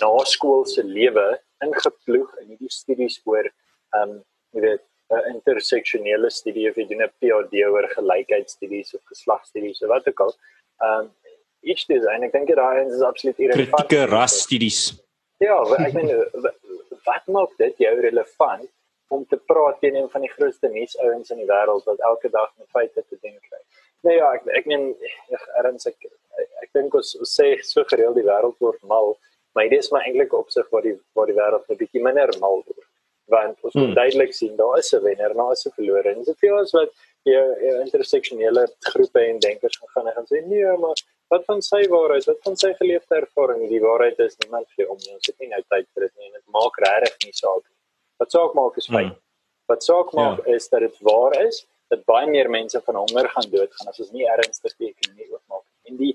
naskoolse 0.00 0.84
lewe 0.86 1.26
ingeploeg 1.66 2.30
in 2.42 2.52
hierdie 2.54 2.72
studies 2.72 3.18
oor 3.26 3.48
ehm 3.48 4.02
um, 4.02 4.18
jy 4.54 4.62
weet 4.66 4.84
'n 5.12 5.34
interseksionele 5.34 6.30
studie 6.30 6.68
of 6.70 6.76
jy 6.76 6.86
doen 6.88 7.02
'n 7.04 7.12
PhD 7.20 7.64
oor 7.68 7.88
gelykheidsstudies 7.96 8.94
of 8.94 9.02
geslagstudies 9.12 9.82
of 9.82 9.88
wat 9.88 10.08
ook 10.08 10.20
al. 10.26 10.32
Ehm 10.86 11.00
um, 11.00 11.10
iets 11.62 11.86
dis 11.86 12.06
en 12.14 12.22
ek 12.26 12.32
dink 12.32 12.54
daai 12.58 12.86
is 12.86 13.02
absoluut 13.06 13.38
irrelevant. 13.38 13.86
Kritieke 13.86 14.10
rasstudies. 14.10 14.80
Ja, 15.42 15.58
ek 15.86 15.94
meen 15.98 16.10
wat 17.06 17.26
maak 17.26 17.52
dit 17.58 17.78
jou 17.78 17.94
relevant 18.00 18.70
om 19.16 19.24
te 19.28 19.38
praat 19.50 19.80
teen 19.80 19.96
een 19.98 20.10
van 20.10 20.24
die 20.24 20.32
grootste 20.32 20.68
nuusouens 20.72 21.32
in 21.34 21.40
die 21.42 21.48
wêreld 21.50 21.84
wat 21.90 22.04
elke 22.10 22.30
dag 22.36 22.50
met 22.58 22.68
feite 22.76 23.04
te 23.08 23.18
doen 23.20 23.36
kry. 23.48 23.60
Nee 24.06 24.16
ja, 24.16 24.30
ek 24.38 24.48
ek 24.60 24.70
meen 24.70 24.88
erns 25.60 25.88
ek 25.90 26.08
ek 26.64 26.70
dink 26.78 26.94
ons, 27.00 27.12
ons 27.20 27.34
sê 27.40 27.48
so 27.68 27.84
gereeld 27.92 28.16
die 28.18 28.26
wêreld 28.28 28.56
word 28.64 28.80
mal, 28.94 29.12
maar 29.54 29.68
dit 29.68 29.84
is 29.84 29.92
maar 29.92 30.08
eintlik 30.08 30.32
op 30.38 30.50
sig 30.54 30.68
wat 30.74 30.88
die 30.88 30.96
wat 31.18 31.30
die 31.30 31.38
wêreld 31.38 31.68
'n 31.68 31.80
bietjie 31.84 32.04
minder 32.08 32.32
mal 32.44 32.62
word. 32.62 32.88
Want 33.32 33.56
ons 33.62 33.74
moet 33.74 33.84
hmm. 33.84 33.98
duidelik 34.00 34.32
sien 34.34 34.56
daar 34.56 34.78
is 34.78 34.92
'n 34.92 35.02
wenner, 35.04 35.34
daar 35.40 35.52
is 35.52 35.66
'n 35.66 35.76
verlorer. 35.76 36.10
En 36.12 36.18
dit 36.24 36.32
is 36.34 36.40
vir 36.40 36.56
ons 36.60 36.72
wat 36.78 36.90
jou, 37.32 37.44
jou 37.66 37.76
interseksionele 37.84 38.64
groepe 38.92 39.20
en 39.28 39.38
denkers 39.38 39.78
gaan 39.94 40.08
gaan 40.16 40.26
sê 40.32 40.40
nee, 40.46 40.72
maar 40.84 41.04
wat 41.32 41.44
van 41.44 41.62
sy 41.62 41.82
waarheid, 41.94 42.26
wat 42.30 42.40
van 42.48 42.56
sy 42.56 42.72
geleefde 42.80 43.20
ervaring, 43.20 43.68
die 43.68 43.80
waarheid 43.80 44.18
is 44.18 44.36
niemand 44.42 44.66
gee 44.76 44.88
om 44.88 44.98
nie. 45.04 45.14
Ons 45.14 45.30
het 45.30 45.38
nie 45.38 45.52
nou 45.52 45.62
tyd 45.74 45.86
vir 45.94 46.08
dit 46.08 46.16
nie 46.18 46.26
en 46.28 46.34
dit 46.40 46.48
maak 46.56 46.82
regtig 46.86 47.28
nie 47.28 47.38
saak 47.44 47.62
nie. 47.68 47.81
Wat 48.22 48.34
saak 48.34 48.54
maak 48.58 48.78
is 48.80 48.88
feit. 48.90 49.10
Hmm. 49.10 49.20
Wat 49.70 49.84
saak 49.84 50.12
maak 50.18 50.46
ja. 50.46 50.54
is 50.56 50.68
dat 50.70 50.84
dit 50.86 50.98
waar 51.08 51.34
is 51.42 51.64
dat 51.92 52.04
baie 52.08 52.28
meer 52.30 52.48
mense 52.50 52.80
van 52.86 53.00
honger 53.02 53.28
gaan 53.34 53.48
doodgaan 53.50 53.90
as 53.90 54.00
ons 54.00 54.12
nie 54.16 54.28
ernstig 54.34 54.74
die 54.78 54.92
ekonomie 54.92 55.28
oopmaak 55.32 55.64
nie. 55.66 55.90
En 55.90 55.98
die 56.00 56.12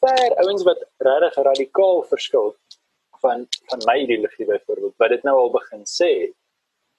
ver 0.00 0.36
ouens 0.44 0.64
wat 0.68 0.84
regtig 1.08 1.42
radikaal 1.50 2.02
verskil 2.12 2.54
van 3.22 3.46
van 3.70 3.82
my 3.90 3.96
ideologie 4.04 4.46
byvoorbeeld, 4.46 4.94
wat 5.02 5.14
dit 5.14 5.24
nou 5.26 5.36
al 5.38 5.50
begin 5.50 5.82
sê, 5.90 6.12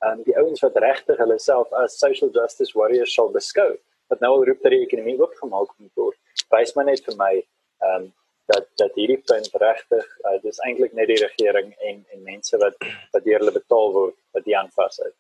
um, 0.06 0.24
die 0.28 0.36
ouens 0.38 0.62
wat 0.66 0.78
regtig 0.84 1.18
hulle 1.24 1.40
self 1.40 1.72
as 1.84 1.98
social 2.04 2.32
justice 2.36 2.76
warriors 2.78 3.14
sal 3.16 3.32
beskou, 3.32 3.72
wat 4.12 4.24
nou 4.24 4.34
al 4.36 4.46
roep 4.50 4.62
dat 4.66 4.76
die 4.76 4.84
ekonomie 4.86 5.18
oopgemaak 5.20 5.72
moet 5.78 6.04
word, 6.04 6.20
wys 6.54 6.76
maar 6.76 6.90
net 6.92 7.06
vir 7.08 7.20
my 7.20 7.34
ehm 7.38 7.96
um, 8.02 8.10
dat 8.52 8.68
dat 8.82 8.96
hierdie 8.98 9.22
punt 9.32 9.50
regtig 9.62 10.06
uh, 10.26 10.38
dis 10.44 10.62
eintlik 10.68 10.94
net 10.98 11.10
die 11.12 11.22
regering 11.22 11.74
en 11.90 12.04
en 12.14 12.24
mense 12.28 12.58
wat 12.62 12.78
wat 13.14 13.26
deur 13.26 13.42
hulle 13.44 13.56
betaal 13.56 13.94
word 13.96 14.16
wat 14.38 14.46
die 14.48 14.58
aanvashou. 14.58 15.12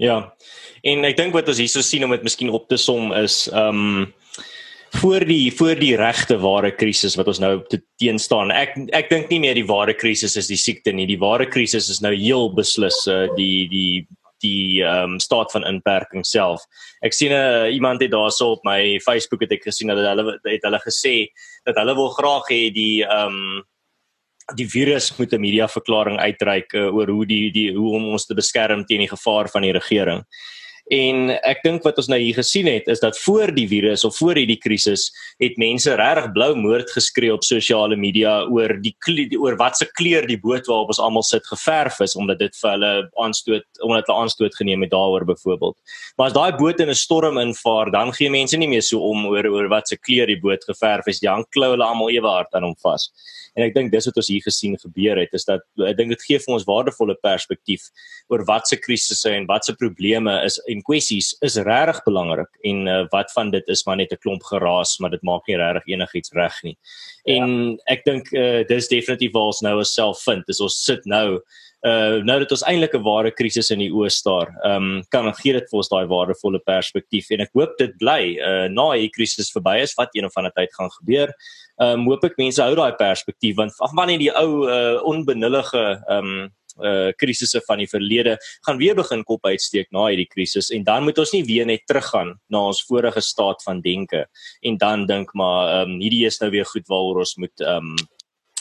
Ja. 0.00 0.16
En 0.82 1.04
ek 1.04 1.18
dink 1.18 1.36
wat 1.36 1.50
ons 1.52 1.60
hierso 1.60 1.84
sien 1.84 2.06
om 2.06 2.14
dit 2.16 2.24
miskien 2.24 2.52
op 2.56 2.68
te 2.70 2.80
som 2.80 3.12
is 3.16 3.44
ehm 3.52 3.84
um, 3.84 4.08
voor 5.00 5.22
die 5.22 5.52
voor 5.54 5.78
die 5.78 5.94
regte 5.96 6.34
ware 6.42 6.72
krisis 6.74 7.14
wat 7.14 7.28
ons 7.30 7.38
nou 7.38 7.52
te 7.70 7.78
teen 8.00 8.18
staan. 8.18 8.50
Ek 8.50 8.74
ek 8.96 9.10
dink 9.12 9.28
nie 9.30 9.38
meer 9.44 9.54
die 9.54 9.68
ware 9.68 9.94
krisis 9.94 10.34
is 10.40 10.48
die 10.50 10.58
siekte 10.58 10.92
nie. 10.92 11.06
Die 11.06 11.20
ware 11.20 11.46
krisis 11.46 11.90
is 11.92 12.00
nou 12.02 12.10
heel 12.14 12.50
beslis 12.56 12.98
uh, 13.06 13.28
die 13.36 13.68
die 13.70 13.92
die 14.40 14.82
ehm 14.82 15.14
um, 15.14 15.18
staat 15.20 15.52
van 15.52 15.66
inperking 15.66 16.26
self. 16.26 16.64
Ek 17.00 17.12
sien 17.12 17.32
'n 17.32 17.34
uh, 17.34 17.66
eh, 17.66 17.74
iemand 17.74 18.02
het 18.02 18.10
daarso 18.10 18.52
op 18.56 18.64
my 18.64 19.00
Facebook 19.00 19.40
het 19.40 19.52
ek 19.52 19.62
gesien 19.62 19.88
dat 19.88 19.98
hulle 19.98 20.38
het 20.42 20.62
hulle 20.62 20.80
gesê 20.80 21.32
dat 21.64 21.76
hulle 21.76 21.94
wil 21.94 22.10
graag 22.10 22.48
hê 22.50 22.70
die 22.72 23.04
ehm 23.04 23.26
um, 23.26 23.64
die 24.54 24.66
virus 24.66 25.16
moet 25.18 25.32
'n 25.32 25.40
media 25.40 25.68
verklaring 25.68 26.18
uitreik 26.18 26.72
uh, 26.72 26.94
oor 26.94 27.08
hoe 27.08 27.26
die 27.26 27.50
die 27.52 27.72
hoe 27.72 27.94
om 27.94 28.08
ons 28.08 28.26
te 28.26 28.34
beskerm 28.34 28.84
teen 28.84 28.98
die 28.98 29.14
gevaar 29.16 29.48
van 29.48 29.62
die 29.62 29.72
regering. 29.72 30.24
En 30.90 31.28
ek 31.46 31.60
dink 31.62 31.84
wat 31.86 32.00
ons 32.02 32.08
nou 32.10 32.18
hier 32.18 32.34
gesien 32.34 32.66
het 32.66 32.88
is 32.90 32.98
dat 32.98 33.18
voor 33.22 33.52
die 33.54 33.68
virus 33.70 34.02
of 34.04 34.16
voor 34.18 34.40
hierdie 34.40 34.58
krisis 34.58 35.04
het 35.38 35.54
mense 35.62 35.94
regtig 35.94 36.32
blou 36.34 36.48
moord 36.58 36.90
geskree 36.90 37.30
op 37.30 37.46
sosiale 37.46 37.94
media 37.94 38.40
oor 38.50 38.74
die 38.82 38.96
oor 39.38 39.54
wat 39.60 39.78
se 39.78 39.86
kleur 39.94 40.26
die 40.26 40.38
boot 40.42 40.66
waarop 40.66 40.90
ons 40.90 40.98
almal 40.98 41.22
sit 41.22 41.46
geverf 41.46 42.00
is 42.02 42.16
omdat 42.18 42.42
dit 42.42 42.58
vir 42.58 42.72
hulle 42.74 42.92
aanstoot 43.22 43.66
omdat 43.86 44.10
hulle 44.10 44.24
aanstoot 44.24 44.58
geneem 44.58 44.82
het 44.82 44.90
daaroor 44.90 45.28
byvoorbeeld. 45.30 45.78
Maar 46.18 46.32
as 46.32 46.34
daai 46.34 46.58
boot 46.58 46.82
in 46.82 46.90
'n 46.90 46.98
storm 46.98 47.38
invaar, 47.38 47.90
dan 47.90 48.12
gee 48.12 48.30
mense 48.30 48.56
nie 48.56 48.68
meer 48.68 48.82
so 48.82 48.98
om 48.98 49.26
oor 49.26 49.46
oor 49.46 49.68
wat 49.68 49.88
se 49.88 49.96
kleur 49.96 50.26
die 50.26 50.40
boot 50.40 50.64
geverf 50.64 51.06
is. 51.06 51.20
Dan 51.20 51.44
klou 51.50 51.70
hulle 51.70 51.84
almal 51.84 52.10
ewe 52.10 52.26
hard 52.26 52.54
aan 52.54 52.66
hom 52.66 52.76
vas. 52.82 53.10
En 53.56 53.64
ek 53.66 53.74
dink 53.74 53.90
dis 53.92 54.06
wat 54.06 54.16
ons 54.16 54.30
hier 54.30 54.42
gesien 54.44 54.76
gebeur 54.78 55.18
het 55.20 55.32
is 55.36 55.44
dat 55.44 55.64
ek 55.86 55.96
dink 55.98 56.14
dit 56.14 56.22
gee 56.28 56.38
vir 56.38 56.54
ons 56.54 56.66
waardevolle 56.68 57.16
perspektief 57.22 57.88
oor 58.30 58.44
wat 58.48 58.68
se 58.70 58.76
krisisse 58.76 59.30
en 59.30 59.48
wat 59.50 59.66
se 59.66 59.74
probleme 59.74 60.36
is 60.44 60.58
en 60.70 60.79
kwessies 60.86 61.32
is 61.46 61.56
regtig 61.56 62.02
belangrik 62.04 62.50
en 62.64 62.86
uh, 62.88 63.04
wat 63.12 63.32
van 63.32 63.50
dit 63.50 63.66
is 63.68 63.84
maar 63.86 63.96
net 63.96 64.12
'n 64.12 64.22
klomp 64.22 64.42
geraas 64.42 64.98
maar 64.98 65.10
dit 65.10 65.22
maak 65.22 65.46
nie 65.46 65.56
regtig 65.56 65.86
enigiets 65.94 66.32
reg 66.32 66.62
nie. 66.62 66.76
Ja. 67.24 67.34
En 67.34 67.78
ek 67.86 68.04
dink 68.04 68.32
uh, 68.32 68.62
dis 68.68 68.88
definitief 68.88 69.32
waar 69.32 69.50
ons 69.52 69.60
nou 69.60 69.78
osself 69.80 70.22
vind. 70.24 70.46
Dis 70.46 70.60
ons 70.60 70.84
sit 70.84 71.04
nou 71.04 71.40
uh 71.80 72.20
nou 72.20 72.38
dat 72.38 72.50
ons 72.52 72.64
eintlik 72.68 72.94
'n 72.94 73.02
ware 73.02 73.30
krisis 73.30 73.70
in 73.70 73.78
die 73.78 73.92
oos 73.92 74.16
staar. 74.20 74.52
Ehm 74.64 75.00
um, 75.00 75.02
kan 75.08 75.32
gee 75.34 75.52
dit 75.52 75.64
vir 75.70 75.78
ons 75.78 75.88
daai 75.88 76.06
waardevolle 76.06 76.60
perspektief 76.60 77.30
en 77.30 77.40
ek 77.40 77.50
hoop 77.54 77.72
dit 77.78 77.96
bly 77.98 78.36
uh 78.36 78.68
na 78.68 78.92
hierdie 78.92 79.16
krisis 79.16 79.52
verby 79.52 79.80
is 79.80 79.94
wat 79.96 80.10
een 80.12 80.24
of 80.24 80.36
ander 80.36 80.52
tyd 80.52 80.68
gaan 80.76 80.90
gebeur 81.00 81.32
ehm 81.80 82.00
um, 82.00 82.06
hoop 82.10 82.24
ek 82.24 82.36
mense 82.36 82.60
hou 82.60 82.74
daai 82.76 82.92
perspektief 83.00 83.56
want 83.56 83.72
af 83.80 83.92
wanneer 83.96 84.20
die 84.20 84.32
ou 84.36 84.68
uh, 84.68 85.00
onbenullige 85.08 85.84
ehm 86.08 86.32
um, 86.32 86.50
uh 86.82 87.10
krisisse 87.16 87.60
van 87.66 87.78
die 87.78 87.88
verlede 87.88 88.36
gaan 88.66 88.78
weer 88.78 88.94
begin 88.94 89.24
kop 89.24 89.44
uitsteek 89.46 89.90
na 89.90 90.06
hierdie 90.08 90.28
krisis 90.28 90.70
en 90.70 90.84
dan 90.84 91.04
moet 91.04 91.18
ons 91.18 91.32
nie 91.32 91.44
weer 91.44 91.66
net 91.66 91.86
teruggaan 91.86 92.36
na 92.48 92.66
ons 92.70 92.84
vorige 92.88 93.20
staat 93.20 93.62
van 93.62 93.80
denke 93.80 94.26
en 94.62 94.76
dan 94.76 95.06
dink 95.06 95.34
maar 95.34 95.68
ehm 95.68 95.90
um, 95.90 96.00
hierdie 96.00 96.26
is 96.26 96.40
nou 96.40 96.50
weer 96.50 96.66
goed 96.66 96.88
waaroor 96.88 97.24
ons 97.26 97.36
moet 97.36 97.60
ehm 97.60 97.92
um, 97.92 98.08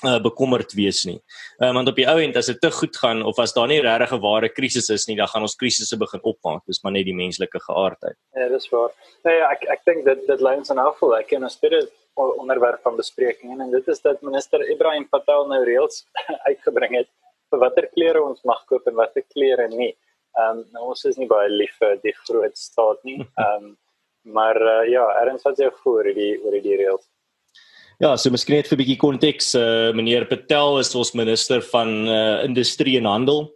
uh, 0.05 0.19
bekommerd 0.23 0.73
wees 0.77 1.03
nie. 1.07 1.17
Uh, 1.59 1.71
want 1.75 1.89
op 1.91 1.97
die 1.99 2.07
ou 2.09 2.17
end 2.21 2.38
as 2.39 2.49
dit 2.51 2.59
te 2.61 2.71
goed 2.71 2.95
gaan 3.01 3.23
of 3.27 3.39
as 3.43 3.53
daar 3.55 3.67
nie 3.67 3.81
regtig 3.83 4.13
'n 4.13 4.21
ware 4.21 4.49
krisis 4.49 4.89
is 4.89 5.07
nie, 5.07 5.17
dan 5.17 5.27
gaan 5.27 5.41
ons 5.41 5.55
krisisse 5.55 5.97
begin 5.97 6.23
opmaak. 6.23 6.61
Dis 6.65 6.83
maar 6.83 6.91
net 6.91 7.05
die 7.05 7.15
menslike 7.15 7.59
geaardheid. 7.59 8.17
Ja, 8.35 8.47
dis 8.47 8.69
waar. 8.69 8.91
Nee, 9.23 9.41
ek 9.41 9.63
ek 9.69 9.81
dink 9.85 10.05
dit 10.05 10.27
dit 10.27 10.41
lyn 10.41 10.63
aan 10.69 10.85
afval. 10.85 11.17
Ek 11.19 11.27
ken 11.27 11.43
'n 11.43 11.49
tweede 11.59 11.89
onderwerp 12.15 12.81
van 12.81 12.95
bespreking 12.95 13.61
en 13.61 13.71
dit 13.71 13.88
is 13.88 14.01
dat 14.01 14.21
minister 14.21 14.69
Ibrahim 14.69 15.07
Patel 15.09 15.47
nou 15.47 15.63
reëls 15.63 16.05
uitgebring 16.49 16.97
het 16.97 17.07
watter 17.58 17.89
klere 17.94 18.22
ons 18.24 18.44
mag 18.46 18.62
koop 18.70 18.88
en 18.88 18.96
watter 18.96 19.24
klere 19.34 19.68
nie. 19.68 19.94
Ehm 20.38 20.60
um, 20.60 20.65
nou 20.74 20.89
ons 20.94 21.06
is 21.06 21.18
nie 21.18 21.27
baie 21.27 21.50
lief 21.50 21.75
vir 21.79 21.98
die 22.03 22.13
groot 22.25 22.58
staat 22.58 23.03
nie. 23.03 23.20
Ehm 23.44 23.70
um, 23.70 23.77
maar 24.29 24.58
uh, 24.62 24.84
ja, 24.91 25.06
erns 25.22 25.46
wat 25.48 25.58
jy 25.58 25.70
voor 25.84 26.03
die 26.13 26.36
oor 26.44 26.58
die 26.62 26.75
reëls. 26.77 27.08
Ja, 28.00 28.15
so 28.15 28.29
miskien 28.29 28.56
net 28.56 28.68
vir 28.68 28.77
'n 28.77 28.82
bietjie 28.84 29.00
konteks, 29.00 29.56
uh, 29.56 29.91
meneer 29.96 30.27
Patel 30.27 30.79
is 30.79 30.94
ons 30.96 31.15
minister 31.15 31.62
van 31.72 32.08
uh, 32.08 32.44
industrie 32.44 32.98
en 32.98 33.06
handel 33.06 33.50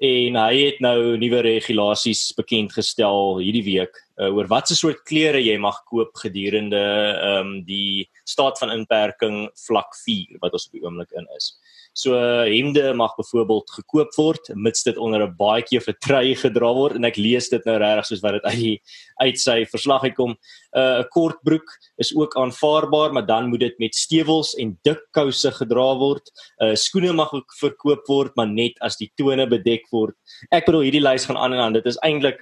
en 0.00 0.36
hy 0.40 0.54
het 0.56 0.78
nou 0.80 1.16
nuwe 1.20 1.42
regulasies 1.44 2.30
bekend 2.36 2.72
gestel 2.72 3.38
hierdie 3.42 3.64
week 3.66 3.98
uh, 4.20 4.30
oor 4.36 4.48
watse 4.50 4.76
soort 4.76 5.02
klere 5.08 5.40
jy 5.40 5.56
mag 5.58 5.80
koop 5.88 6.14
gedurende 6.22 6.80
ehm 6.80 7.40
um, 7.40 7.52
die 7.66 8.08
staat 8.28 8.58
van 8.60 8.72
inperking 8.74 9.48
vlak 9.66 9.96
4 10.04 10.40
wat 10.44 10.54
ons 10.56 10.68
op 10.68 10.76
die 10.76 10.84
oomblik 10.84 11.12
in 11.18 11.26
is. 11.36 11.54
So 11.92 12.14
hemde 12.46 12.92
mag 12.94 13.16
byvoorbeeld 13.18 13.70
gekoop 13.74 14.14
word 14.14 14.50
mits 14.54 14.84
dit 14.86 14.96
onder 14.96 15.24
'n 15.26 15.34
baadjie 15.36 15.78
of 15.78 15.88
'n 15.88 15.98
trui 15.98 16.34
gedra 16.34 16.72
word 16.74 16.94
en 16.94 17.04
ek 17.04 17.16
lees 17.16 17.48
dit 17.48 17.64
nou 17.64 17.78
regtig 17.78 18.06
soos 18.06 18.22
wat 18.22 18.32
dit 18.38 18.44
uit 18.44 18.80
uit 19.26 19.38
sy 19.38 19.64
verslag 19.64 20.02
uitkom. 20.02 20.30
'n 20.30 20.78
uh, 20.78 21.02
Kort 21.10 21.42
broek 21.42 21.68
is 21.98 22.14
ook 22.14 22.36
aanvaarbaar, 22.36 23.12
maar 23.12 23.26
dan 23.26 23.48
moet 23.48 23.60
dit 23.60 23.78
met 23.78 23.94
stewels 23.94 24.54
en 24.54 24.78
dik 24.84 25.02
kouse 25.12 25.50
gedra 25.50 25.98
word. 25.98 26.30
Uh 26.62 26.74
skoene 26.74 27.12
mag 27.12 27.32
ook 27.32 27.52
verkoop 27.58 28.06
word, 28.06 28.36
maar 28.36 28.48
net 28.48 28.78
as 28.80 28.96
die 28.96 29.10
tone 29.16 29.46
bedek 29.46 29.90
word. 29.90 30.14
Ek 30.50 30.66
bedoel 30.66 30.86
hierdie 30.86 31.02
lys 31.02 31.24
gaan 31.24 31.36
aan 31.36 31.52
en 31.52 31.60
aan. 31.60 31.72
Dit 31.72 31.86
is 31.86 31.98
eintlik 32.02 32.38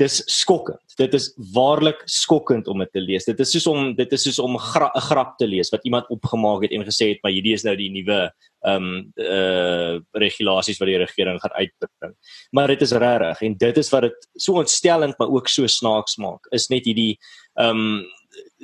dis 0.00 0.18
skokkend. 0.28 0.82
Dit 1.00 1.14
is 1.16 1.30
waarlik 1.54 2.02
skokkend 2.10 2.68
om 2.68 2.82
dit 2.84 2.90
te 2.92 3.00
lees. 3.00 3.24
Dit 3.24 3.40
is 3.40 3.52
soos 3.54 3.66
om 3.70 3.94
dit 3.96 4.12
is 4.12 4.26
soos 4.28 4.38
om 4.44 4.56
'n 4.56 4.60
gra 4.60 4.90
grap 5.08 5.38
te 5.38 5.46
lees 5.46 5.70
wat 5.72 5.84
iemand 5.84 6.08
opgemaak 6.08 6.62
het 6.62 6.72
en 6.72 6.84
gesê 6.84 7.08
het 7.12 7.22
maar 7.22 7.32
hierdie 7.32 7.54
is 7.54 7.64
nou 7.64 7.76
die 7.76 7.90
nuwe 7.90 8.30
ehm 8.66 8.82
um, 8.82 9.12
uh 9.16 10.00
regulasies 10.12 10.78
wat 10.78 10.88
die 10.88 10.98
regering 10.98 11.40
gaan 11.40 11.56
uitbring. 11.56 12.14
Maar 12.50 12.68
dit 12.68 12.82
is 12.82 12.92
regtig 12.92 13.40
en 13.40 13.56
dit 13.56 13.76
is 13.76 13.90
wat 13.90 14.02
dit 14.02 14.28
so 14.34 14.52
ontstellend 14.52 15.18
maar 15.18 15.28
ook 15.28 15.48
so 15.48 15.66
snaaks 15.66 16.16
maak. 16.16 16.46
Is 16.50 16.68
net 16.68 16.84
hierdie 16.84 17.18
ehm 17.54 17.68
um, 17.68 18.04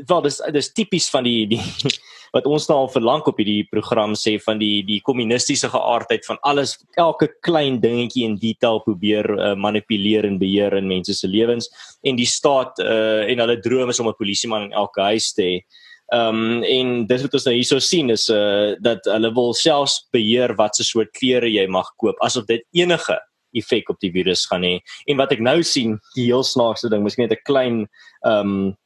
wel 0.06 0.22
dis 0.22 0.40
dis 0.52 0.72
tipies 0.72 1.08
van 1.10 1.24
die 1.24 1.46
die 1.46 1.62
wat 2.32 2.46
ons 2.48 2.66
nou 2.68 2.78
al 2.82 2.90
verlang 2.92 3.22
op 3.28 3.38
hierdie 3.40 3.66
program 3.70 4.16
sê 4.18 4.38
van 4.40 4.60
die 4.60 4.82
die 4.88 5.00
kommunistiese 5.04 5.68
geaardheid 5.72 6.26
van 6.28 6.40
alles 6.48 6.78
elke 7.00 7.28
klein 7.44 7.78
dingetjie 7.82 8.24
in 8.28 8.38
detail 8.40 8.80
probeer 8.86 9.28
uh, 9.36 9.54
manipuleer 9.54 10.26
en 10.28 10.40
beheer 10.40 10.76
in 10.78 10.88
mense 10.88 11.14
se 11.14 11.28
lewens 11.28 11.68
en 12.02 12.16
die 12.16 12.28
staat 12.28 12.80
uh, 12.80 13.28
en 13.28 13.44
hulle 13.44 13.60
droom 13.60 13.92
is 13.92 14.00
om 14.00 14.08
'n 14.08 14.18
polisieman 14.18 14.70
in 14.70 14.72
elke 14.72 15.00
huis 15.12 15.32
te 15.32 15.42
hê. 15.42 15.56
Ehm 16.12 16.36
um, 16.36 16.62
en 16.62 17.06
dis 17.08 17.22
wat 17.22 17.34
ons 17.34 17.44
nou 17.48 17.54
hierso 17.54 17.78
sien 17.80 18.10
is 18.10 18.28
uh 18.28 18.76
dat 18.84 19.04
hulle 19.08 19.30
wil 19.32 19.54
selfs 19.54 20.08
beheer 20.12 20.52
wat 20.56 20.76
se 20.76 20.84
soort 20.84 21.12
klere 21.16 21.48
jy 21.48 21.66
mag 21.66 21.88
koop 21.96 22.16
asof 22.20 22.44
dit 22.46 22.64
enige 22.72 23.16
effek 23.56 23.90
op 23.92 24.00
die 24.00 24.12
virus 24.12 24.46
gaan 24.48 24.64
hê. 24.64 24.78
En 25.06 25.16
wat 25.20 25.32
ek 25.32 25.40
nou 25.40 25.62
sien, 25.62 25.98
die 26.16 26.26
heel 26.30 26.44
snaakste 26.44 26.90
ding, 26.92 27.04
miskien 27.04 27.28
net 27.28 27.38
'n 27.38 27.44
klein 27.44 27.76
ehm 28.24 28.52
um, 28.52 28.76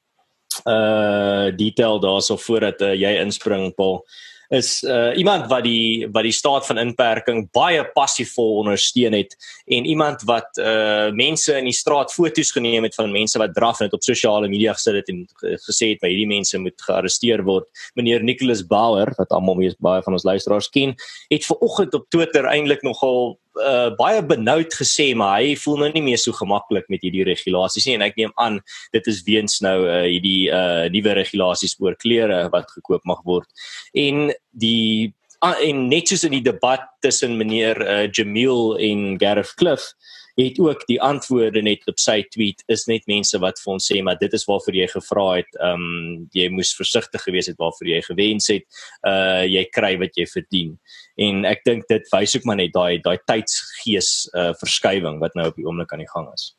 uh 0.66 1.50
detail 1.56 2.00
daarso 2.02 2.36
voordat 2.36 2.80
uh, 2.82 2.94
jy 2.94 3.16
inspring 3.22 3.74
Paul 3.74 4.02
is 4.48 4.82
uh 4.82 5.16
iemand 5.18 5.46
wat 5.50 5.64
die 5.66 6.06
wat 6.12 6.22
die 6.22 6.34
staat 6.34 6.66
van 6.66 6.78
inperking 6.78 7.46
baie 7.54 7.82
passiefvol 7.94 8.60
ondersteun 8.62 9.16
het 9.16 9.34
en 9.66 9.84
iemand 9.84 10.22
wat 10.28 10.58
uh 10.62 11.10
mense 11.10 11.56
in 11.58 11.66
die 11.66 11.74
straat 11.74 12.12
foto's 12.14 12.52
geneem 12.54 12.86
het 12.86 12.94
van 12.94 13.10
mense 13.12 13.38
wat 13.38 13.54
draf 13.54 13.80
en 13.80 13.88
dit 13.88 13.98
op 13.98 14.02
sosiale 14.06 14.48
media 14.48 14.74
gesit 14.76 15.00
het 15.00 15.10
en 15.10 15.24
gesê 15.66 15.92
het 15.94 16.02
by 16.02 16.12
hierdie 16.12 16.30
mense 16.30 16.58
moet 16.58 16.78
gearresteer 16.82 17.42
word. 17.46 17.66
Meneer 17.94 18.22
Nicholas 18.22 18.62
Bauer 18.66 19.12
wat 19.18 19.34
almal 19.34 19.58
baie 19.78 20.02
van 20.02 20.12
ons 20.12 20.26
luisteraars 20.26 20.70
ken 20.70 20.94
het 21.30 21.44
ver 21.44 21.58
oggend 21.58 21.94
op 21.94 22.06
Twitter 22.10 22.46
eintlik 22.46 22.82
nogal 22.86 23.38
uh, 23.62 23.90
baie 23.98 24.22
benoud 24.26 24.72
gesê 24.74 25.10
maar 25.18 25.40
hy 25.40 25.54
voel 25.60 25.82
nou 25.82 25.90
nie 25.94 26.04
meer 26.04 26.20
so 26.20 26.36
gemaklik 26.36 26.88
met 26.92 27.04
hierdie 27.04 27.26
regulasies 27.28 27.86
nie. 27.88 27.96
En 27.98 28.06
ek 28.06 28.18
neem 28.20 28.34
aan 28.42 28.60
dit 28.94 29.12
is 29.12 29.22
weens 29.26 29.60
nou 29.64 29.78
uh, 29.84 30.02
hierdie 30.06 30.48
uh, 30.52 30.86
nuwe 30.92 31.16
regulasies 31.20 31.76
oor 31.82 31.96
klere 32.00 32.46
wat 32.54 32.70
gekoop 32.74 33.04
mag 33.08 33.22
word. 33.28 33.48
En 33.96 34.30
die 34.52 35.12
uh, 35.44 35.56
en 35.64 35.86
net 35.90 36.10
soos 36.10 36.26
in 36.28 36.36
die 36.36 36.44
debat 36.44 36.88
tussen 37.04 37.36
meneer 37.40 37.80
uh, 37.84 38.04
Jamil 38.10 38.76
en 38.82 39.08
Gareth 39.20 39.54
Cliff 39.60 39.92
het 40.36 40.58
ook 40.60 40.86
die 40.86 40.98
antwoorde 41.02 41.62
net 41.64 41.86
op 41.88 41.98
sy 42.00 42.18
tweet 42.28 42.60
is 42.72 42.84
net 42.90 43.06
mense 43.08 43.38
wat 43.40 43.60
vir 43.62 43.72
ons 43.72 43.86
sê 43.88 44.02
maar 44.04 44.18
dit 44.20 44.32
is 44.36 44.44
waarvoor 44.44 44.76
jy 44.76 44.88
gevra 44.92 45.26
het. 45.38 45.48
Ehm 45.56 45.86
um, 45.86 46.26
jy 46.36 46.48
moes 46.52 46.74
versigtig 46.76 47.24
gewees 47.24 47.48
het 47.48 47.56
waarvoor 47.62 47.88
jy 47.88 48.02
gewens 48.04 48.50
het. 48.52 48.66
Uh 49.08 49.44
jy 49.48 49.64
kry 49.72 49.94
wat 50.02 50.20
jy 50.20 50.28
verdien. 50.28 50.76
En 51.16 51.44
ek 51.48 51.64
dink 51.64 51.88
dit 51.88 52.12
wys 52.12 52.36
ook 52.36 52.44
maar 52.44 52.60
net 52.60 52.74
daai 52.76 53.00
daai 53.00 53.16
tydsgees 53.24 54.12
uh 54.36 54.52
verskywing 54.60 55.20
wat 55.24 55.34
nou 55.34 55.48
op 55.48 55.56
die 55.56 55.64
oomblik 55.64 55.92
aan 55.92 56.04
die 56.04 56.12
gang 56.12 56.28
is. 56.34 56.52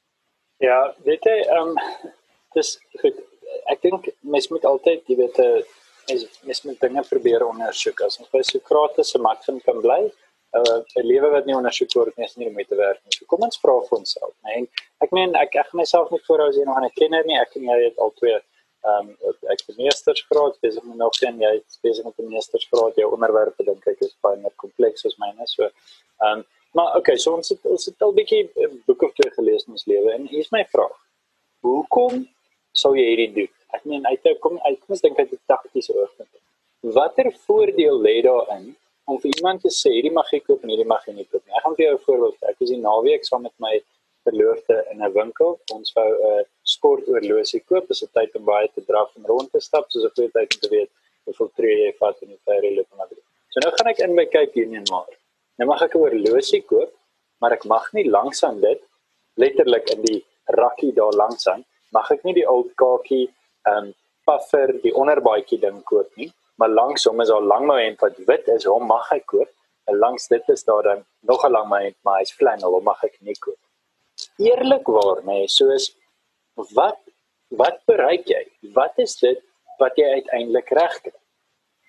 Ja 0.64 0.82
weet 1.06 1.30
jy 1.30 1.38
ehm 1.46 1.76
um, 1.76 2.14
dis 2.58 2.78
goed. 3.04 3.26
Ek 3.70 3.82
dink 3.86 4.10
mens 4.22 4.50
moet 4.50 4.66
altyd 4.66 5.06
jy 5.06 5.22
weet 5.22 5.38
uh, 5.44 5.62
mens 6.10 6.40
mens 6.50 6.64
moet 6.66 6.82
dinge 6.82 7.04
probeer 7.10 7.46
ondersoek. 7.46 8.02
As 8.02 8.18
ons 8.18 8.34
by 8.34 8.42
Sokrates 8.42 9.14
se 9.14 9.22
maksim 9.22 9.62
kan 9.62 9.86
bly 9.86 10.08
'n 10.56 11.00
uh, 11.00 11.04
lewe 11.04 11.30
wat 11.30 11.46
nie 11.46 11.56
ondersoek 11.56 11.94
word 11.94 12.18
nie 12.18 12.25
is 12.25 12.36
nie 12.36 12.48
om 12.48 12.56
te 12.63 12.75
werk 12.75 13.00
nie. 13.04 13.16
So 13.16 13.25
kom 13.25 13.44
ons 13.48 13.60
vra 13.60 13.74
vir 13.88 13.98
onsself, 13.98 14.34
né? 14.44 14.54
Nee? 14.56 14.86
Ek 15.04 15.12
meen 15.12 15.36
ek 15.36 15.56
ek 15.56 15.74
myself 15.74 16.12
nie 16.12 16.24
voorhou 16.27 16.48
as 16.50 16.56
jy 16.56 16.63
nog 16.63 16.80
'n 16.80 16.89
kenner 17.00 17.25
nie. 17.25 17.39
Ek 17.39 17.56
en 17.56 17.63
jy 17.63 17.80
het 17.84 17.98
al 17.98 18.13
twee 18.22 18.38
ehm 18.88 19.10
um, 19.10 19.34
ek 19.51 19.62
het 19.68 19.77
meestersgraad, 19.77 20.60
besig 20.62 20.84
met 20.84 20.98
nog 20.98 21.16
een 21.22 21.42
jy 21.44 21.51
het 21.58 21.80
besig 21.84 22.06
met 22.06 22.20
'n 22.20 22.30
meestersgraad. 22.32 22.96
Jou 22.96 23.12
onderwerpe 23.12 23.63
dink 23.63 23.88
ek 23.88 24.01
is 24.01 24.16
baie 24.22 24.38
meer 24.38 24.56
kompleks 24.56 25.06
as 25.06 25.18
myne. 25.18 25.48
So 25.48 25.63
ehm 25.63 26.39
um, 26.39 26.46
maar 26.74 26.96
okay, 26.96 27.18
so 27.18 27.34
ons 27.34 27.50
het 27.50 27.66
ons 27.66 27.86
het 27.86 28.01
al 28.01 28.13
bietjie 28.13 28.44
boeke 28.86 29.06
of 29.06 29.13
twee 29.13 29.32
gelees 29.32 29.66
in 29.68 29.74
ons 29.74 29.86
lewe 29.86 30.12
en 30.13 30.27
hier 30.27 30.39
is 30.39 30.51
my 30.51 30.66
vraag. 30.66 30.98
Hoekom 31.62 32.27
sou 32.72 32.96
jy 32.96 33.08
hierdie 33.12 33.34
doen? 33.34 33.54
Ek 33.75 33.84
meen 33.84 34.06
uit 34.06 34.27
kom 34.39 34.60
uit 34.63 34.80
kom 34.80 34.96
ons 34.96 35.01
dink 35.01 35.20
uit 35.20 35.32
'n 35.32 35.42
taktiese 35.46 35.94
oogpunt. 35.94 36.30
Watter 36.82 37.32
voordeel 37.46 37.98
lê 38.01 38.22
daarin 38.22 38.75
om 39.08 39.20
vir 39.24 39.32
iemand 39.38 39.62
te 39.64 39.72
sê 39.72 39.92
hierdie 39.96 40.14
mag 40.16 40.32
ek 40.38 40.46
koop 40.48 40.64
en 40.64 40.74
hierdie 40.74 40.88
mag 40.88 41.06
ek 41.08 41.16
nie 41.16 41.28
koop 41.32 41.44
nie. 41.46 41.56
Ek 41.58 41.64
gaan 41.66 41.76
vir 41.78 41.86
jou 41.86 41.94
'n 41.96 42.06
voorbeeld 42.08 42.36
gee. 42.40 42.50
Ek 42.52 42.60
was 42.60 42.72
in 42.76 42.82
naweek 42.82 43.24
saam 43.26 43.44
met 43.48 43.56
my 43.66 43.74
verloofde 44.28 44.78
in 44.92 45.04
'n 45.04 45.14
winkel. 45.20 45.60
Ons 45.76 45.94
wou 45.96 46.10
'n 46.12 46.46
sportoorlosie 46.76 47.64
koop. 47.70 47.88
Dit 47.88 47.96
is 47.98 48.04
'n 48.04 48.14
tyd 48.20 48.36
om 48.36 48.46
baie 48.46 48.68
te 48.76 48.84
draf 48.90 49.16
en 49.16 49.24
rond 49.26 49.52
te 49.52 49.60
stap, 49.60 49.86
soos 49.90 50.04
'n 50.04 50.16
goeie 50.16 50.32
tyd 50.32 50.54
om 50.56 50.60
te 50.62 50.70
weet 50.76 50.92
hoeveel 51.26 51.52
tree 51.56 51.78
jy 51.86 51.94
vat 52.00 52.22
in 52.22 52.30
die 52.30 52.44
ferry 52.46 52.76
loop 52.76 52.88
en 52.92 52.98
wat. 52.98 53.10
So 53.52 53.60
nou 53.64 53.72
gaan 53.76 53.88
ek 53.88 54.00
in 54.00 54.16
my 54.16 54.26
kyk 54.26 54.54
hier 54.54 54.66
in 54.66 54.84
maar. 54.92 55.14
Nou 55.58 55.68
mag 55.70 55.82
ek 55.82 55.96
'n 55.96 56.00
oorlosie 56.00 56.64
koop, 56.66 56.92
maar 57.40 57.54
ek 57.54 57.66
mag 57.66 57.94
nie 57.94 58.10
langs 58.10 58.44
aan 58.44 58.60
dit 58.62 58.82
letterlik 59.36 59.90
in 59.90 60.02
die 60.02 60.26
rakkie 60.48 60.94
daar 60.94 61.14
langs 61.14 61.48
aan 61.48 61.66
mag 61.92 62.10
ek 62.12 62.26
nie 62.28 62.36
die 62.42 62.48
ou 62.48 62.64
kakie 62.80 63.26
ehm 63.68 63.88
um, 63.88 63.96
puffer 64.28 64.74
die 64.84 64.92
onderbaadjie 64.92 65.60
ding 65.62 65.78
koop 65.88 66.10
nie 66.20 66.28
maar 66.58 66.70
langs 66.70 67.06
hom 67.06 67.22
is 67.22 67.32
daar 67.34 67.46
langmouend 67.54 68.02
wat 68.04 68.18
wit 68.30 68.48
is, 68.56 68.66
hom 68.66 68.88
mag 68.90 69.12
ek 69.16 69.26
koop. 69.34 69.50
En 69.88 69.98
langs 70.02 70.28
dit 70.28 70.50
is 70.54 70.64
daar 70.68 70.84
dan 70.84 71.06
nog 71.30 71.46
'n 71.46 71.52
langmouend, 71.52 71.98
maar 72.04 72.20
hy's 72.20 72.34
flannel, 72.34 72.74
hom 72.74 72.84
mag 72.84 73.04
ek 73.04 73.18
nie 73.22 73.38
koop. 73.40 73.60
Eerlikwaar, 74.38 75.22
nê, 75.24 75.26
nee, 75.26 75.48
soos 75.48 75.94
wat 76.74 77.00
wat 77.48 77.78
bereik 77.86 78.26
jy? 78.28 78.44
Wat 78.74 78.98
is 78.98 79.16
dit 79.20 79.40
wat 79.80 79.96
jy 79.96 80.08
uiteindelik 80.20 80.70
regkry? 80.70 81.14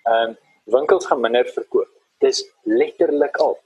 Ehm 0.07 0.29
um, 0.29 0.37
winkels 0.69 1.05
gaan 1.05 1.21
minder 1.21 1.45
verkoop. 1.45 1.89
Dis 2.19 2.45
letterlik 2.63 3.37
al. 3.37 3.57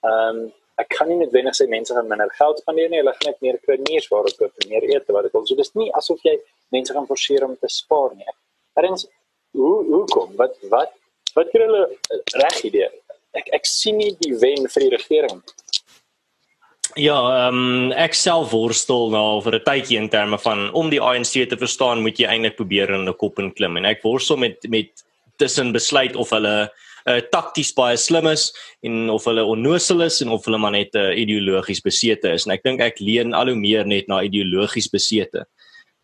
Ehm 0.00 0.38
um, 0.38 0.52
ek 0.76 0.88
kan 0.92 1.08
nie 1.08 1.16
noodwendig 1.16 1.56
sê 1.56 1.66
mense 1.68 1.94
gaan 1.96 2.08
minder 2.08 2.30
geld 2.36 2.58
spandeer 2.60 2.90
nie, 2.92 2.98
hulle 3.00 3.14
gaan 3.16 3.30
net 3.32 3.40
meer 3.44 3.58
kruiniers 3.64 4.08
waar 4.12 4.26
hulle 4.26 4.36
koop, 4.36 4.66
meer 4.68 4.84
ete 4.92 5.14
wat 5.16 5.28
ek 5.28 5.36
wil. 5.36 5.46
So 5.48 5.56
dis 5.56 5.72
nie 5.74 5.88
asof 6.00 6.24
jy 6.24 6.34
mense 6.74 6.92
gaan 6.92 7.08
forceer 7.08 7.46
om 7.46 7.54
te 7.56 7.70
spaar 7.72 8.12
nie. 8.14 8.28
Erns 8.76 9.06
hoe 9.56 9.76
hoe 9.90 10.04
kom 10.12 10.32
wat 10.40 10.56
wat 10.72 10.92
wat 11.36 11.52
kry 11.52 11.66
hulle 11.66 11.84
reg 12.42 12.62
idee? 12.68 12.90
Ek 13.36 13.48
ek 13.58 13.68
sien 13.68 13.98
nie 14.00 14.12
die 14.22 14.34
wen 14.40 14.68
vir 14.72 14.86
die 14.86 14.92
regering. 14.96 15.42
Ja, 16.96 17.16
ehm 17.28 17.58
um, 17.58 17.92
ek 17.92 18.14
self 18.16 18.54
worstel 18.56 19.10
nou 19.12 19.42
vir 19.44 19.58
'n 19.58 19.66
tydjie 19.68 19.98
in 20.00 20.08
terme 20.08 20.38
van 20.38 20.70
om 20.72 20.88
die 20.90 21.02
ANC 21.02 21.34
te 21.48 21.58
verstaan, 21.60 22.00
moet 22.02 22.18
jy 22.18 22.28
eintlik 22.30 22.56
probeer 22.56 22.94
in 22.94 23.08
'n 23.08 23.18
kop 23.20 23.38
en 23.38 23.52
klim. 23.52 23.76
En 23.76 23.84
ek 23.84 24.02
worstel 24.02 24.36
met 24.36 24.56
met 24.68 25.04
tussen 25.36 25.72
besluit 25.72 26.16
of 26.16 26.30
hulle 26.30 26.70
uh, 27.06 27.20
takties 27.30 27.72
baie 27.76 27.96
slim 27.96 28.26
is 28.26 28.52
en 28.82 29.10
of 29.10 29.24
hulle 29.24 29.44
onnosel 29.44 30.02
is 30.02 30.22
en 30.22 30.32
of 30.32 30.44
hulle 30.44 30.58
maar 30.58 30.72
net 30.72 30.94
uh, 30.94 31.12
ideologies 31.12 31.82
besete 31.84 32.32
is. 32.32 32.46
En 32.46 32.52
ek 32.52 32.64
dink 32.64 32.80
ek 32.80 33.00
leun 33.00 33.34
al 33.34 33.52
hoe 33.52 33.60
meer 33.60 33.86
net 33.86 34.08
na 34.08 34.22
ideologies 34.22 34.88
besete 34.88 35.44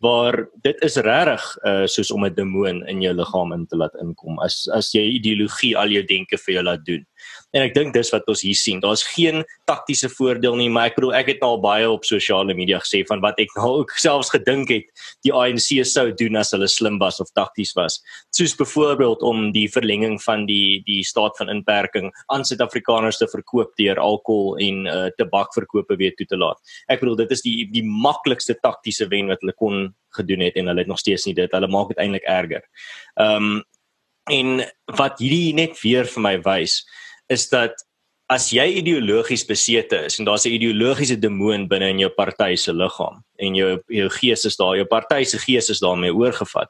waar 0.03 0.35
dit 0.65 0.81
is 0.83 0.97
regtig 0.99 1.43
uh, 1.63 1.85
soos 1.87 2.11
om 2.11 2.25
'n 2.27 2.35
demoon 2.35 2.83
in 2.91 3.01
jou 3.01 3.13
liggaam 3.15 3.53
in 3.55 3.65
te 3.67 3.77
laat 3.79 3.95
inkom 4.03 4.39
as 4.43 4.67
as 4.75 4.91
jy 4.91 5.03
ideologie 5.15 5.77
al 5.79 5.89
jou 5.95 6.03
denke 6.03 6.37
vir 6.37 6.53
jou 6.55 6.63
laat 6.63 6.83
doen. 6.85 7.05
En 7.53 7.61
ek 7.61 7.75
dink 7.75 7.93
dis 7.93 8.09
wat 8.13 8.27
ons 8.31 8.41
hier 8.41 8.57
sien. 8.57 8.79
Daar's 8.81 9.03
geen 9.13 9.43
taktiese 9.69 10.09
voordeel 10.09 10.55
nie, 10.57 10.69
maar 10.73 10.89
ek 10.89 10.97
bedoel 10.97 11.13
ek 11.19 11.27
het 11.33 11.43
nou 11.43 11.51
al 11.53 11.61
baie 11.61 11.89
op 11.89 12.05
sosiale 12.07 12.55
media 12.57 12.79
gesê 12.81 13.03
van 13.09 13.21
wat 13.21 13.37
ek 13.41 13.53
nou 13.57 13.69
ook 13.83 13.93
selfs 14.01 14.31
gedink 14.33 14.71
het 14.73 14.87
die 15.25 15.33
ANC 15.33 15.83
sou 15.85 16.07
doen 16.17 16.39
as 16.39 16.53
hulle 16.55 16.69
slim 16.71 16.97
was 17.01 17.21
of 17.21 17.29
takties 17.37 17.75
was. 17.77 17.99
Soos 18.33 18.55
byvoorbeeld 18.57 19.21
om 19.21 19.51
die 19.53 19.67
verlenging 19.71 20.17
van 20.23 20.47
die 20.49 20.81
die 20.87 21.03
staat 21.05 21.37
van 21.37 21.51
inperking 21.53 22.09
aan 22.33 22.45
Suid-Afrikaners 22.47 23.21
te 23.21 23.29
verkoop 23.29 23.75
deur 23.77 24.01
alkohol 24.01 24.57
en 24.63 24.87
uh, 24.89 25.05
tabakverkope 25.19 25.97
weer 26.01 26.15
toe 26.17 26.27
te 26.29 26.39
laat. 26.39 26.57
Ek 26.89 27.03
bedoel 27.03 27.21
dit 27.21 27.35
is 27.37 27.45
die 27.45 27.57
die 27.73 27.85
maklikste 27.85 28.57
taktiese 28.65 29.07
wen 29.13 29.29
wat 29.29 29.45
hulle 29.45 29.55
kon 29.57 29.91
gedoen 30.17 30.41
het 30.45 30.57
en 30.57 30.69
hulle 30.71 30.85
het 30.85 30.89
nog 30.89 31.01
steeds 31.01 31.27
nie 31.29 31.37
dit. 31.37 31.53
Hulle 31.53 31.69
maak 31.69 31.93
dit 31.93 32.01
eintlik 32.01 32.25
erger. 32.25 32.65
Ehm 33.21 33.53
um, 33.53 33.61
en 34.31 34.61
wat 34.95 35.19
hierdie 35.19 35.51
net 35.51 35.75
weer 35.81 36.07
vir 36.07 36.23
my 36.23 36.37
wys 36.45 36.77
is 37.29 37.49
dat 37.49 37.73
as 38.31 38.49
jy 38.55 38.65
ideologies 38.79 39.43
besete 39.45 40.05
is 40.07 40.19
en 40.19 40.25
daar's 40.25 40.45
'n 40.45 40.55
ideologiese 40.55 41.19
demoon 41.19 41.67
binne 41.67 41.89
in 41.89 41.99
jou 41.99 42.09
party 42.09 42.55
se 42.55 42.71
liggaam 42.71 43.23
en 43.39 43.55
jou 43.55 43.79
jou 43.87 44.09
gees 44.09 44.45
is 44.45 44.55
daar, 44.57 44.75
jou 44.75 44.85
party 44.85 45.23
se 45.23 45.37
gees 45.37 45.69
is 45.69 45.79
daarmee 45.79 46.13
oorgevat, 46.13 46.69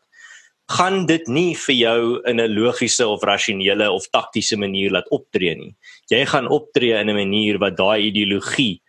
gaan 0.69 1.05
dit 1.05 1.27
nie 1.27 1.53
vir 1.55 1.75
jou 1.75 2.22
in 2.25 2.39
'n 2.39 2.55
logiese 2.55 3.07
of 3.07 3.24
rasionele 3.24 3.91
of 3.91 4.07
taktiese 4.12 4.57
manier 4.57 4.91
laat 4.91 5.10
optree 5.12 5.55
nie. 5.55 5.75
Jy 6.10 6.25
gaan 6.25 6.48
optree 6.48 6.93
in 7.00 7.10
'n 7.10 7.15
manier 7.15 7.60
wat 7.60 7.77
daai 7.77 8.07
ideologie 8.10 8.81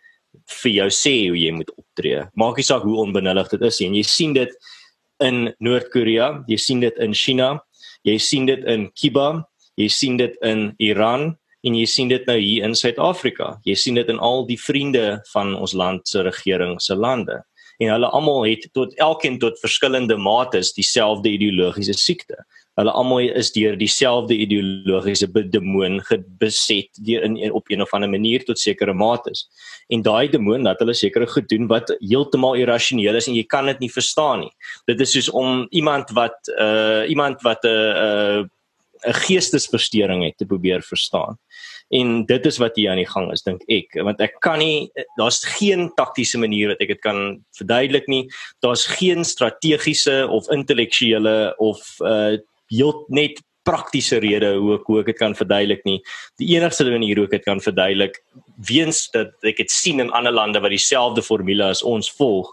vir 0.47 0.71
jou 0.71 0.89
sê 0.89 1.27
hoe 1.29 1.37
jy 1.37 1.51
moet 1.51 1.71
optree. 1.77 2.23
Maak 2.35 2.57
nie 2.57 2.63
saak 2.63 2.83
hoe 2.83 2.97
onbenullig 2.97 3.49
dit 3.49 3.61
is 3.61 3.79
nie. 3.79 3.87
En 3.87 3.95
jy 3.95 4.03
sien 4.03 4.33
dit 4.33 4.49
in 5.19 5.53
Noord-Korea, 5.59 6.43
jy 6.47 6.57
sien 6.57 6.79
dit 6.79 6.97
in 6.97 7.13
China, 7.13 7.63
jy 8.03 8.17
sien 8.17 8.45
dit 8.45 8.63
in 8.65 8.91
Kuba, 8.91 9.45
jy 9.77 9.87
sien 9.87 10.17
dit 10.17 10.35
in 10.41 10.75
Iran, 10.79 11.37
en 11.65 11.75
jy 11.75 11.85
sien 11.89 12.11
dit 12.11 12.27
nou 12.29 12.37
hier 12.37 12.65
in 12.67 12.75
Suid-Afrika. 12.77 13.55
Jy 13.65 13.75
sien 13.79 13.97
dit 13.97 14.09
in 14.11 14.21
al 14.21 14.45
die 14.49 14.59
vriende 14.61 15.19
van 15.31 15.55
ons 15.57 15.73
land 15.73 16.05
se 16.07 16.21
regering 16.25 16.77
se 16.81 16.95
lande. 16.95 17.41
En 17.81 17.91
hulle 17.91 18.11
almal 18.15 18.45
het 18.47 18.69
tot 18.77 18.93
elkeen 19.03 19.39
tot 19.41 19.59
verskillende 19.59 20.15
mates 20.17 20.71
dieselfde 20.77 21.33
ideologiese 21.33 21.97
siekte. 21.97 22.37
Hulle 22.79 22.91
almal 22.91 23.31
is 23.39 23.51
deur 23.55 23.75
dieselfde 23.79 24.35
ideologiese 24.35 25.27
demoon 25.51 26.01
beset 26.39 26.91
deur 27.07 27.23
in, 27.23 27.37
in 27.39 27.51
op 27.55 27.71
een 27.71 27.81
of 27.81 27.93
ander 27.95 28.09
manier 28.11 28.43
tot 28.43 28.59
sekere 28.59 28.93
mates. 28.93 29.45
En 29.87 30.03
daai 30.03 30.27
demoon 30.31 30.67
laat 30.67 30.79
hulle 30.83 30.95
sekere 30.95 31.27
goed 31.27 31.47
doen 31.49 31.67
wat 31.71 31.93
heeltemal 31.99 32.59
irrasioneel 32.59 33.15
is 33.15 33.29
en 33.31 33.35
jy 33.35 33.45
kan 33.47 33.71
dit 33.71 33.79
nie 33.83 33.91
verstaan 33.91 34.45
nie. 34.45 34.51
Dit 34.91 35.01
is 35.03 35.15
soos 35.15 35.31
om 35.31 35.65
iemand 35.71 36.11
wat 36.15 36.51
uh 36.59 37.07
iemand 37.09 37.41
wat 37.47 37.63
'n 37.63 37.67
uh, 37.67 37.95
uh 38.05 38.43
'n 39.03 39.13
geestesversteuring 39.13 40.23
het 40.23 40.37
te 40.37 40.45
probeer 40.45 40.81
verstaan. 40.81 41.37
En 41.89 42.25
dit 42.25 42.45
is 42.45 42.57
wat 42.57 42.75
hier 42.75 42.89
aan 42.89 43.01
die 43.01 43.09
gang 43.09 43.31
is 43.31 43.43
dink 43.43 43.61
ek, 43.69 43.93
want 44.03 44.19
ek 44.21 44.39
kan 44.39 44.59
nie 44.59 44.89
daar's 45.17 45.43
geen 45.45 45.91
taktiese 45.95 46.37
manier 46.37 46.73
wat 46.73 46.81
ek 46.81 46.95
dit 46.95 47.01
kan 47.01 47.43
verduidelik 47.57 48.07
nie. 48.07 48.25
Daar's 48.65 48.85
geen 48.85 49.23
strategiese 49.23 50.27
of 50.29 50.49
intellektuele 50.49 51.53
of 51.57 51.99
uh 52.01 52.37
heel 52.73 53.05
net 53.13 53.37
praktiese 53.65 54.17
rede 54.17 54.55
hoe 54.57 54.75
ek 54.79 54.87
hoe 54.89 54.99
ek 55.01 55.11
dit 55.11 55.19
kan 55.19 55.35
verduidelik 55.37 55.83
nie. 55.85 55.99
Die 56.41 56.55
enigste 56.55 56.85
manier 56.89 57.17
hoe 57.17 57.27
ek 57.27 57.37
dit 57.37 57.45
kan 57.45 57.61
verduidelik 57.61 58.17
weens 58.69 59.05
dat 59.13 59.33
ek 59.45 59.61
dit 59.63 59.71
sien 59.71 60.01
in 60.01 60.13
ander 60.17 60.33
lande 60.33 60.61
wat 60.63 60.73
dieselfde 60.73 61.21
formule 61.25 61.69
as 61.73 61.83
ons 61.85 62.09
volg, 62.17 62.49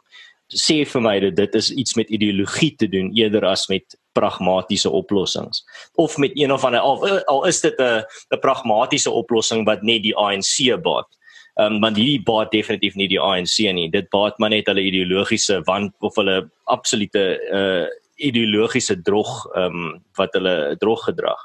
sê 0.53 0.83
vir 0.89 1.05
my 1.05 1.17
dat 1.25 1.37
dit 1.37 1.55
is 1.61 1.71
iets 1.73 1.97
met 1.97 2.13
ideologie 2.13 2.75
te 2.77 2.89
doen 2.89 3.13
eerder 3.17 3.45
as 3.49 3.69
met 3.73 3.97
pragmatiese 4.13 4.91
oplossings 4.91 5.65
of 5.95 6.17
met 6.17 6.31
een 6.35 6.53
of 6.53 6.65
ander 6.65 6.81
al, 6.81 7.21
al 7.27 7.47
is 7.47 7.61
dit 7.61 7.79
'n 7.81 8.05
'n 8.31 8.39
pragmatiese 8.41 9.11
oplossing 9.11 9.65
wat 9.65 9.83
net 9.83 10.03
die 10.03 10.17
ANC 10.17 10.83
baat. 10.83 11.09
Ehm 11.55 11.75
um, 11.75 11.81
want 11.81 11.97
hierdie 11.97 12.23
baat 12.25 12.51
definitief 12.51 12.95
nie 12.95 13.09
die 13.09 13.21
ANC 13.21 13.59
nie. 13.73 13.91
Dit 13.91 14.09
baat 14.09 14.39
maar 14.39 14.51
net 14.51 14.67
hulle 14.67 14.81
ideologiese 14.81 15.61
want 15.65 15.93
of 16.01 16.17
hulle 16.17 16.51
absolute 16.65 17.41
uh 17.53 17.87
ideologiese 18.17 19.03
drog 19.03 19.47
ehm 19.55 19.65
um, 19.65 20.03
wat 20.17 20.33
hulle 20.33 20.77
drog 20.79 21.05
gedrag. 21.05 21.41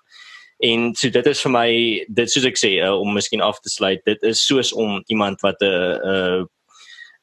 En 0.57 0.95
so 0.95 1.09
dit 1.09 1.25
is 1.25 1.41
vir 1.41 1.51
my 1.51 1.69
dit 2.07 2.31
soos 2.31 2.45
ek 2.45 2.57
sê 2.57 2.71
uh, 2.81 2.93
om 2.97 3.13
miskien 3.13 3.41
af 3.45 3.59
te 3.59 3.69
sluit, 3.69 4.01
dit 4.05 4.23
is 4.23 4.41
soos 4.45 4.73
om 4.73 5.03
iemand 5.07 5.41
wat 5.45 5.61
'n 5.61 5.65
uh, 5.65 5.97
uh, 6.13 6.45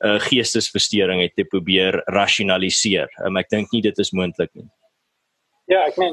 'n 0.04 0.20
geestesversteuring 0.20 1.20
het 1.22 1.35
te 1.37 1.44
probeer 1.44 2.02
rasionaliseer. 2.07 3.09
Um, 3.24 3.37
ek 3.37 3.48
dink 3.48 3.72
nie 3.72 3.83
dit 3.83 3.98
is 3.98 4.12
moontlik 4.12 4.50
nie. 4.54 4.68
Ja, 5.70 5.81
ek 5.88 5.96
meen 5.96 6.12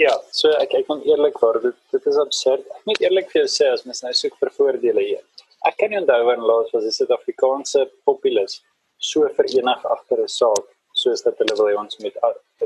ja, 0.00 0.14
so 0.32 0.50
ek 0.62 0.72
ek 0.74 0.88
moet 0.88 1.04
eerlikwaar 1.06 1.60
dit 1.62 1.76
dit 1.92 2.06
is 2.10 2.16
absurd. 2.22 2.64
Ek 2.78 2.88
moet 2.88 3.02
eerlik 3.04 3.28
vir 3.32 3.42
jou 3.42 3.50
sê 3.52 3.68
as 3.72 3.84
mens 3.86 4.00
nou 4.04 4.12
soek 4.16 4.38
vir 4.40 4.50
voordele 4.56 5.04
hier. 5.04 5.22
Ek 5.68 5.76
kan 5.80 5.92
nie 5.92 6.00
onthou 6.00 6.18
wanneer 6.24 6.48
laas 6.48 6.72
was 6.72 6.86
die 6.86 6.94
Suid-Afrikaanse 6.96 7.84
populace 8.08 8.62
so 9.10 9.28
verenig 9.36 9.84
agter 9.94 10.24
'n 10.24 10.34
saak 10.38 10.64
soos 11.02 11.22
dat 11.22 11.38
hulle 11.42 11.58
wil 11.60 11.80
ons 11.84 12.00
met 12.00 12.16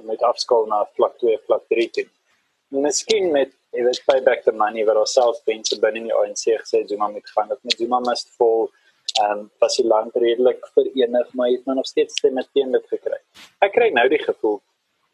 met 0.05 0.23
afskaal 0.31 0.67
na 0.71 0.85
vlak 0.97 1.19
2, 1.19 1.39
vlak 1.47 1.65
3 1.75 1.89
toe. 1.97 2.07
Miskien 2.71 3.33
met 3.33 3.51
jy 3.73 3.85
weet 3.85 4.05
payback 4.07 4.45
the 4.45 4.53
money 4.53 4.85
wat 4.85 4.97
ons 4.97 5.19
self 5.19 5.45
binne 5.51 5.81
binne 5.85 6.07
die 6.09 6.15
ANC 6.15 6.45
gesê 6.63 6.87
Zuma 6.89 7.09
moet 7.09 7.29
gaan 7.35 7.49
dat 7.49 7.59
met 7.65 7.77
Zuma 7.77 8.01
must 8.01 8.31
fall 8.39 8.69
ehm 9.21 9.39
um, 9.39 9.51
was 9.61 9.77
die 9.77 9.87
land 9.87 10.15
redelik 10.15 10.63
verenig 10.75 11.35
maar 11.35 11.49
het 11.51 11.67
maar 11.67 11.77
nog 11.77 11.87
steeds 11.87 12.15
stemme 12.19 12.45
teen 12.55 12.73
dit 12.73 12.87
gekry. 12.87 13.19
Ek 13.61 13.73
kry 13.73 13.91
nou 13.91 14.09
die 14.09 14.23
gevoel 14.31 14.63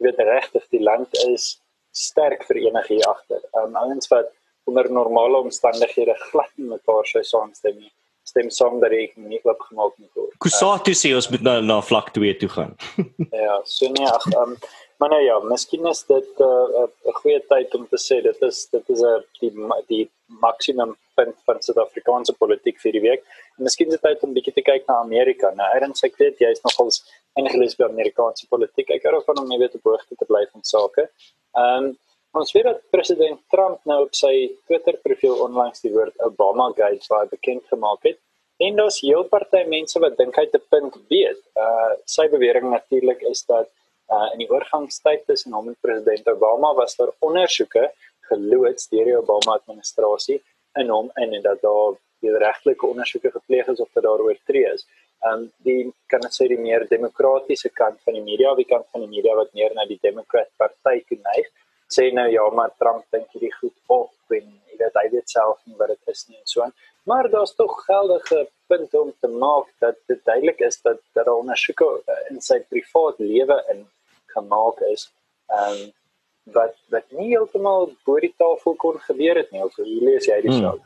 weet 0.03 0.19
regtig 0.31 0.65
die 0.73 0.83
land 0.83 1.15
is 1.27 1.61
sterk 1.91 2.43
verenig 2.47 2.87
hier 2.87 3.05
agter. 3.07 3.41
Um, 3.59 3.75
ouens 3.75 4.07
wat 4.11 4.31
onder 4.69 4.91
normale 4.91 5.37
omstandighede 5.37 6.15
glad 6.29 6.51
nie 6.55 6.69
mekaar 6.69 7.07
sou 7.09 7.23
saamstem 7.23 7.79
nie. 7.79 7.91
Stem 8.29 8.51
saam 8.53 8.77
dat 8.83 8.93
ek 8.93 9.15
nie 9.17 9.39
loop 9.43 9.63
gemaak 9.69 9.95
nie 9.97 10.09
hoor. 10.13 10.29
Kusatu 10.43 10.93
sê 10.97 11.15
ons 11.17 11.29
moet 11.33 11.45
na 11.47 11.55
na 11.65 11.79
vlak 11.81 12.11
2 12.17 12.35
toe 12.43 12.51
gaan. 12.53 12.75
ja, 13.47 13.57
so 13.65 13.89
nee, 13.95 14.05
ag 14.05 14.27
um, 14.37 14.53
maar 14.99 15.13
nou 15.15 15.21
ja, 15.23 15.39
miskien 15.47 15.87
is 15.89 16.03
dit 16.07 16.41
eh, 16.45 16.45
'n 16.45 16.83
uh, 16.83 16.89
'n 17.09 17.17
goeie 17.21 17.41
tyd 17.53 17.75
om 17.75 17.87
te 17.87 17.99
sê 18.07 18.21
dit 18.21 18.41
is 18.49 18.67
dit 18.71 18.89
is 18.95 19.01
'n 19.01 19.23
die 19.41 19.51
die 19.87 20.05
maksimum 20.45 20.97
punt 21.15 21.37
van 21.45 21.61
Suid-Afrikaanse 21.65 22.33
politiek 22.43 22.77
vir 22.83 22.91
die 22.91 23.05
week. 23.09 23.23
En 23.57 23.63
miskien 23.67 23.87
is 23.87 23.97
dit 23.97 24.05
tyd 24.07 24.23
om 24.23 24.33
bietjie 24.33 24.53
te 24.53 24.65
kyk 24.71 24.87
na 24.87 24.99
Amerika. 25.03 25.51
Nou, 25.55 25.67
Ernst, 25.75 26.03
ek 26.03 26.19
weet 26.21 26.39
jy 26.43 26.51
is 26.55 26.61
nogals 26.67 27.01
ingelees 27.37 27.75
by 27.77 27.87
Amerikaanse 27.89 28.47
politiek. 28.49 28.89
Ek 28.95 29.05
hou 29.09 29.21
van 29.25 29.41
om 29.43 29.49
net 29.49 29.71
te 29.71 29.81
boog 29.83 30.05
te 30.07 30.25
bly 30.25 30.45
van 30.51 30.63
sake. 30.63 31.09
Ehm 31.57 31.89
um, 31.89 31.97
ons 32.39 32.51
weet 32.53 32.67
dat 32.67 32.81
president 32.93 33.39
Trump 33.49 33.79
nou 33.89 34.03
op 34.03 34.11
sy 34.13 34.51
Twitter 34.69 34.99
profiel 35.01 35.39
onlangs 35.47 35.81
die 35.81 35.89
woord 35.89 36.13
Obama 36.21 36.67
Gate 36.77 37.09
baie 37.09 37.25
bekend 37.31 37.63
gemaak 37.71 38.05
het. 38.05 38.19
En 38.61 38.75
daar's 38.75 38.99
heel 39.01 39.23
party 39.31 39.63
mense 39.71 39.99
wat 40.03 40.17
dink 40.19 40.37
hy 40.37 40.45
te 40.51 40.61
punt 40.73 40.97
weet. 41.09 41.41
Uh 41.57 41.95
sy 42.05 42.27
bewering 42.29 42.69
natuurlik 42.69 43.23
is 43.31 43.41
dat 43.49 43.71
uh 44.13 44.27
in 44.33 44.43
die 44.43 44.49
oorgangstyd 44.51 45.25
tussen 45.25 45.57
hom 45.57 45.71
en 45.71 45.77
president 45.81 46.27
Obama 46.27 46.73
was 46.77 46.95
daar 46.99 47.13
ondersoeke 47.19 47.89
geloods 48.29 48.89
deur 48.93 49.09
die 49.09 49.17
Obama 49.17 49.57
administrasie 49.57 50.39
in 50.81 50.89
hom 50.93 51.09
en 51.15 51.33
en 51.33 51.41
dat 51.41 51.61
daar 51.65 51.97
wederregtelike 52.19 52.85
ondersoeke 52.85 53.31
gepleeg 53.31 53.67
is 53.73 53.79
of 53.79 53.89
dat 53.93 54.03
daar 54.03 54.25
oortree 54.27 54.65
is. 54.73 54.85
Um 55.27 55.49
die 55.67 55.89
kan 56.07 56.23
ek 56.23 56.31
sê 56.35 56.47
die 56.47 56.59
meer 56.59 56.85
demokratiese 56.87 57.71
kant 57.75 57.99
van 58.05 58.15
die 58.15 58.23
media, 58.23 58.53
die 58.55 58.67
kant 58.67 58.87
van 58.93 59.03
die 59.03 59.11
media 59.11 59.35
wat 59.35 59.51
meer 59.57 59.73
na 59.75 59.83
die 59.89 59.99
Democrat 60.01 60.47
party 60.57 61.01
geneig, 61.11 61.49
sê 61.91 62.07
nou 62.15 62.27
ja, 62.31 62.45
maar 62.55 62.71
Trump 62.79 63.03
dink 63.11 63.27
hierdie 63.33 63.51
goed 63.57 63.75
op 63.91 64.37
en 64.37 64.45
jy 64.45 64.79
weet 64.79 64.99
hy 65.01 65.05
weet 65.15 65.33
self 65.33 65.59
nie 65.65 65.75
wat 65.79 65.91
dit 65.91 66.13
is 66.13 66.25
nie 66.29 66.37
en 66.39 66.47
so 66.47 66.63
aan. 66.63 66.75
Maar 67.09 67.29
daar's 67.33 67.55
tog 67.57 67.73
geldige 67.87 68.45
punte 68.71 69.01
om 69.01 69.13
te 69.19 69.27
maak 69.27 69.67
dat 69.83 69.97
dit 70.07 70.19
duidelik 70.23 70.59
is 70.67 70.81
dat 70.81 70.99
dat 71.13 71.25
daar 71.25 71.35
ondersoeke 71.41 71.87
in 72.29 72.39
sy 72.41 72.59
privaat 72.71 73.19
lewe 73.19 73.57
in 73.73 73.87
gemaak 74.35 74.83
is. 74.93 75.09
Um 75.61 75.89
wat 76.53 76.77
wat 76.93 77.11
nie 77.17 77.33
heeltemal 77.33 77.91
bo 78.05 78.19
die 78.23 78.33
tafel 78.37 78.75
kon 78.79 79.01
gebeur 79.09 79.41
het 79.41 79.51
nie. 79.51 79.61
Hoe 79.61 79.85
lees 79.85 80.29
jy 80.29 80.39
die 80.45 80.53
hmm. 80.53 80.79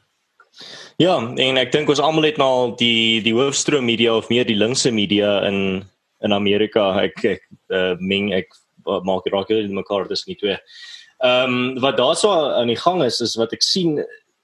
Ja, 1.01 1.17
en 1.17 1.57
ek 1.57 1.71
dink 1.73 1.89
ons 1.89 2.01
almal 2.03 2.29
het 2.29 2.37
nou 2.41 2.73
die 2.77 3.21
die 3.25 3.33
hoofstroom 3.33 3.85
media 3.89 4.13
of 4.15 4.29
meer 4.29 4.45
die 4.45 4.57
linkse 4.57 4.91
media 4.93 5.39
in 5.47 5.83
in 6.23 6.35
Amerika. 6.35 6.91
Ek 7.01 7.23
ek 7.25 7.47
uh, 7.73 7.95
meng 7.99 8.31
ek 8.33 8.53
maak 9.07 9.27
raak 9.31 9.49
hulle 9.51 9.71
mekaar 9.73 10.07
tussen 10.09 10.33
die 10.33 10.39
twee. 10.39 10.57
Ehm 11.23 11.55
um, 11.55 11.81
wat 11.81 11.97
daarso 11.97 12.31
aan 12.33 12.67
die 12.71 12.79
gang 12.79 13.03
is 13.03 13.21
is 13.21 13.37
wat 13.39 13.53
ek 13.55 13.63
sien 13.63 13.97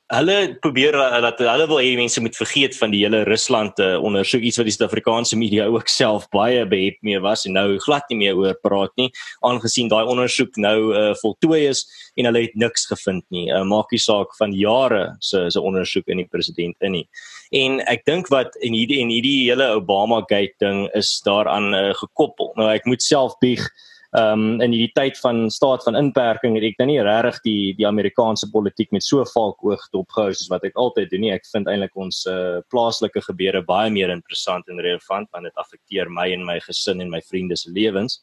hulle 0.10 0.36
probeer 0.64 0.96
dat 1.22 1.42
hulle 1.44 1.66
wil 1.70 1.80
hê 1.82 1.92
mense 1.98 2.22
moet 2.22 2.36
vergeet 2.38 2.74
van 2.78 2.90
die 2.94 3.04
hele 3.04 3.22
Rusland 3.28 3.78
uh, 3.84 3.92
ondersoek 4.02 4.42
iets 4.42 4.58
wat 4.58 4.66
die 4.66 4.74
Suid-Afrikaanse 4.74 5.38
media 5.38 5.68
ook 5.70 5.92
self 5.92 6.26
baie 6.34 6.64
behep 6.70 6.98
mee 7.06 7.20
was 7.22 7.46
en 7.46 7.54
nou 7.58 7.78
glad 7.86 8.10
nie 8.10 8.18
meer 8.24 8.40
oor 8.40 8.58
praat 8.66 8.94
nie 8.98 9.10
aangesien 9.46 9.92
daai 9.92 10.10
ondersoek 10.10 10.58
nou 10.58 10.78
uh, 10.98 11.12
voltooi 11.22 11.62
is 11.70 11.84
en 12.18 12.26
hulle 12.30 12.42
het 12.48 12.58
niks 12.58 12.88
gevind 12.90 13.26
nie. 13.30 13.46
Uh, 13.54 13.62
maak 13.70 13.94
nie 13.94 14.02
saak 14.02 14.34
van 14.40 14.56
jare 14.56 15.04
se 15.22 15.46
se 15.54 15.62
ondersoek 15.62 16.10
in 16.10 16.24
die 16.24 16.30
president 16.32 16.76
in 16.82 16.98
nie. 16.98 17.06
En 17.54 17.80
ek 17.90 18.06
dink 18.10 18.34
wat 18.34 18.58
in 18.66 18.74
hierdie 18.78 19.00
en 19.04 19.14
hierdie 19.14 19.50
hele 19.52 19.70
Obama 19.78 20.24
gate 20.26 20.58
ding 20.64 20.88
is 20.98 21.14
daaraan 21.26 21.70
uh, 21.78 21.94
gekoppel. 22.02 22.54
Nou 22.58 22.70
ek 22.74 22.90
moet 22.90 23.06
self 23.06 23.38
bieg 23.46 23.70
ehm 24.18 24.42
um, 24.42 24.62
in 24.62 24.74
hierdie 24.74 24.94
tyd 24.98 25.18
van 25.22 25.50
staat 25.54 25.84
van 25.86 25.96
inperking 25.96 26.56
het 26.58 26.64
ek 26.66 26.80
nou 26.82 26.88
nie 26.90 27.02
regtig 27.06 27.36
die 27.46 27.74
die 27.78 27.86
Amerikaanse 27.86 28.50
politiek 28.50 28.90
met 28.92 29.06
so 29.06 29.22
valk 29.36 29.62
oog 29.62 29.84
dopgehou 29.94 30.34
soos 30.34 30.50
wat 30.50 30.66
ek 30.66 30.80
altyd 30.82 31.12
doen 31.12 31.22
nie. 31.28 31.34
Ek 31.36 31.46
vind 31.52 31.70
eintlik 31.70 31.94
ons 31.94 32.24
uh, 32.26 32.58
plaaslike 32.74 33.22
gebeure 33.28 33.62
baie 33.62 33.92
meer 33.94 34.10
interessant 34.10 34.66
en 34.68 34.82
relevant 34.82 35.30
want 35.32 35.46
dit 35.46 35.62
affekteer 35.62 36.10
my 36.10 36.26
en 36.34 36.46
my 36.46 36.58
gesin 36.66 37.06
en 37.06 37.14
my 37.14 37.22
vriende 37.22 37.58
se 37.58 37.70
lewens. 37.70 38.18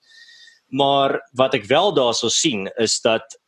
Maar 0.75 1.21
wat 1.39 1.55
ek 1.55 1.71
wel 1.71 1.95
daarso 1.95 2.29
sien 2.35 2.67
is 2.83 2.99
dat 3.01 3.39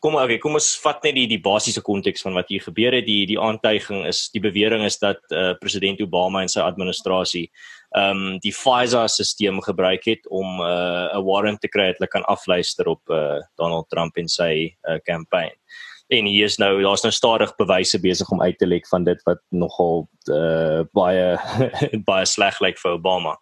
kom 0.00 0.16
okay, 0.16 0.38
kom 0.42 0.56
ons 0.58 0.72
vat 0.82 1.02
net 1.04 1.14
die 1.14 1.26
die 1.30 1.40
basiese 1.40 1.82
konteks 1.84 2.24
van 2.26 2.34
wat 2.38 2.48
hier 2.48 2.62
gebeur 2.64 2.96
het. 2.96 3.06
Die 3.06 3.26
die 3.28 3.40
aantuiging 3.40 4.06
is 4.08 4.28
die 4.34 4.42
bewering 4.42 4.84
is 4.84 4.98
dat 4.98 5.20
uh, 5.30 5.52
president 5.60 6.00
Obama 6.00 6.42
en 6.42 6.52
sy 6.52 6.64
administrasie 6.64 7.50
ehm 7.90 8.16
um, 8.16 8.38
die 8.38 8.52
FISA-stelsel 8.54 9.60
gebruik 9.66 10.04
het 10.06 10.26
om 10.30 10.60
uh, 10.62 11.10
'n 11.14 11.24
warrant 11.26 11.60
te 11.60 11.68
kry 11.68 11.90
dat 11.90 11.98
hulle 11.98 12.08
kan 12.08 12.26
afluister 12.30 12.88
op 12.88 13.02
uh, 13.10 13.40
Donald 13.58 13.88
Trump 13.90 14.16
en 14.16 14.28
sy 14.28 14.76
kampanje. 15.04 15.56
Uh, 15.56 15.88
en 16.10 16.26
hier 16.26 16.44
is 16.44 16.58
nou 16.58 16.82
daar's 16.82 17.04
nou 17.06 17.12
stadig 17.14 17.52
bewyse 17.58 17.98
besig 18.02 18.30
om 18.34 18.42
uit 18.42 18.58
te 18.58 18.66
lek 18.66 18.88
van 18.90 19.04
dit 19.06 19.20
wat 19.28 19.40
nogal 19.54 20.08
uh, 20.32 20.82
baie 20.96 21.36
baie 22.10 22.26
sleg 22.26 22.58
lyk 22.60 22.78
vir 22.82 22.96
Obama. 22.98 23.36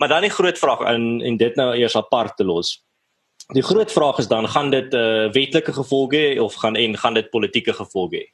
Maar 0.00 0.08
dan 0.08 0.26
die 0.26 0.34
groot 0.34 0.58
vraag 0.58 0.84
en 0.92 1.22
en 1.24 1.36
dit 1.40 1.56
nou 1.56 1.70
eers 1.76 1.96
apart 1.96 2.36
te 2.36 2.44
los. 2.44 2.76
Die 3.52 3.62
groot 3.62 3.92
vraag 3.92 4.18
is 4.18 4.28
dan 4.28 4.48
gaan 4.48 4.70
dit 4.70 4.94
uh, 4.94 5.30
wetlike 5.32 5.72
gevolge 5.72 6.42
of 6.42 6.54
gaan 6.54 6.76
en 6.76 6.96
gaan 6.98 7.14
dit 7.14 7.30
politieke 7.30 7.72
gevolge 7.72 8.16
hê? 8.16 8.28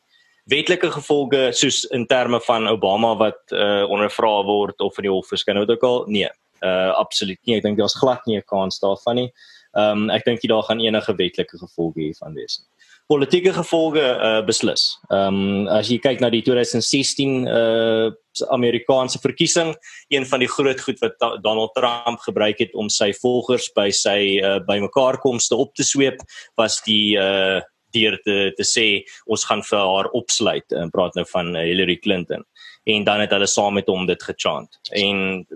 wetlike 0.48 0.90
gevolge 0.90 1.48
soos 1.52 1.84
in 1.92 2.06
terme 2.06 2.40
van 2.40 2.68
Obama 2.68 3.12
wat 3.20 3.52
uh 3.52 3.84
ondervra 3.92 4.30
word 4.48 4.80
of 4.80 4.96
in 4.98 5.08
die 5.08 5.12
hof 5.12 5.28
verskyn 5.28 5.60
wat 5.60 5.70
ook 5.74 5.84
al? 5.84 5.98
Nee. 6.08 6.30
Uh 6.64 6.90
absoluut 6.96 7.38
nie. 7.44 7.58
Ek 7.58 7.66
dink 7.66 7.78
daar's 7.80 7.98
glad 7.98 8.24
nie 8.26 8.38
'n 8.38 8.46
kans 8.48 8.80
daarvan 8.80 9.20
nie. 9.20 9.30
Um 9.76 10.08
ek 10.10 10.24
dink 10.24 10.42
jy 10.42 10.48
daar 10.48 10.64
gaan 10.64 10.80
enige 10.80 11.14
wetlike 11.14 11.58
gevolge 11.58 12.00
hiervan 12.00 12.34
wees 12.34 12.62
politieke 13.08 13.52
gevolge 13.56 14.02
uh 14.04 14.40
beslis. 14.46 14.98
Um 15.10 15.68
as 15.72 15.88
jy 15.88 15.98
kyk 16.04 16.20
na 16.20 16.30
die 16.32 16.42
2016 16.44 17.46
uh 17.48 18.10
Amerikaanse 18.54 19.18
verkiesing 19.18 19.72
een 20.14 20.26
van 20.28 20.44
die 20.44 20.50
groot 20.50 20.80
goed 20.80 21.00
wat 21.02 21.16
Donald 21.42 21.72
Trump 21.74 22.20
gebruik 22.22 22.60
het 22.62 22.76
om 22.78 22.86
sy 22.92 23.08
volgers 23.18 23.66
by 23.74 23.88
sy 23.90 24.38
uh, 24.38 24.60
bymekaarkomste 24.62 25.58
op 25.58 25.72
te 25.74 25.82
sweep 25.82 26.22
was 26.60 26.78
die 26.86 27.16
uh 27.18 27.58
deur 27.96 28.18
te 28.24 28.36
te 28.56 28.66
sê 28.68 28.86
ons 29.26 29.44
gaan 29.48 29.62
vir 29.64 29.80
haar 29.80 30.10
opsluit 30.16 30.76
en 30.76 30.92
praat 30.92 31.16
nou 31.16 31.24
van 31.32 31.54
eh, 31.56 31.70
Hillary 31.70 31.96
Clinton. 31.96 32.44
En 32.84 33.04
dan 33.04 33.22
het 33.24 33.32
hulle 33.32 33.48
saam 33.48 33.74
met 33.80 33.88
hom 33.88 34.06
dit 34.08 34.22
gechant. 34.22 34.78
En 34.92 35.46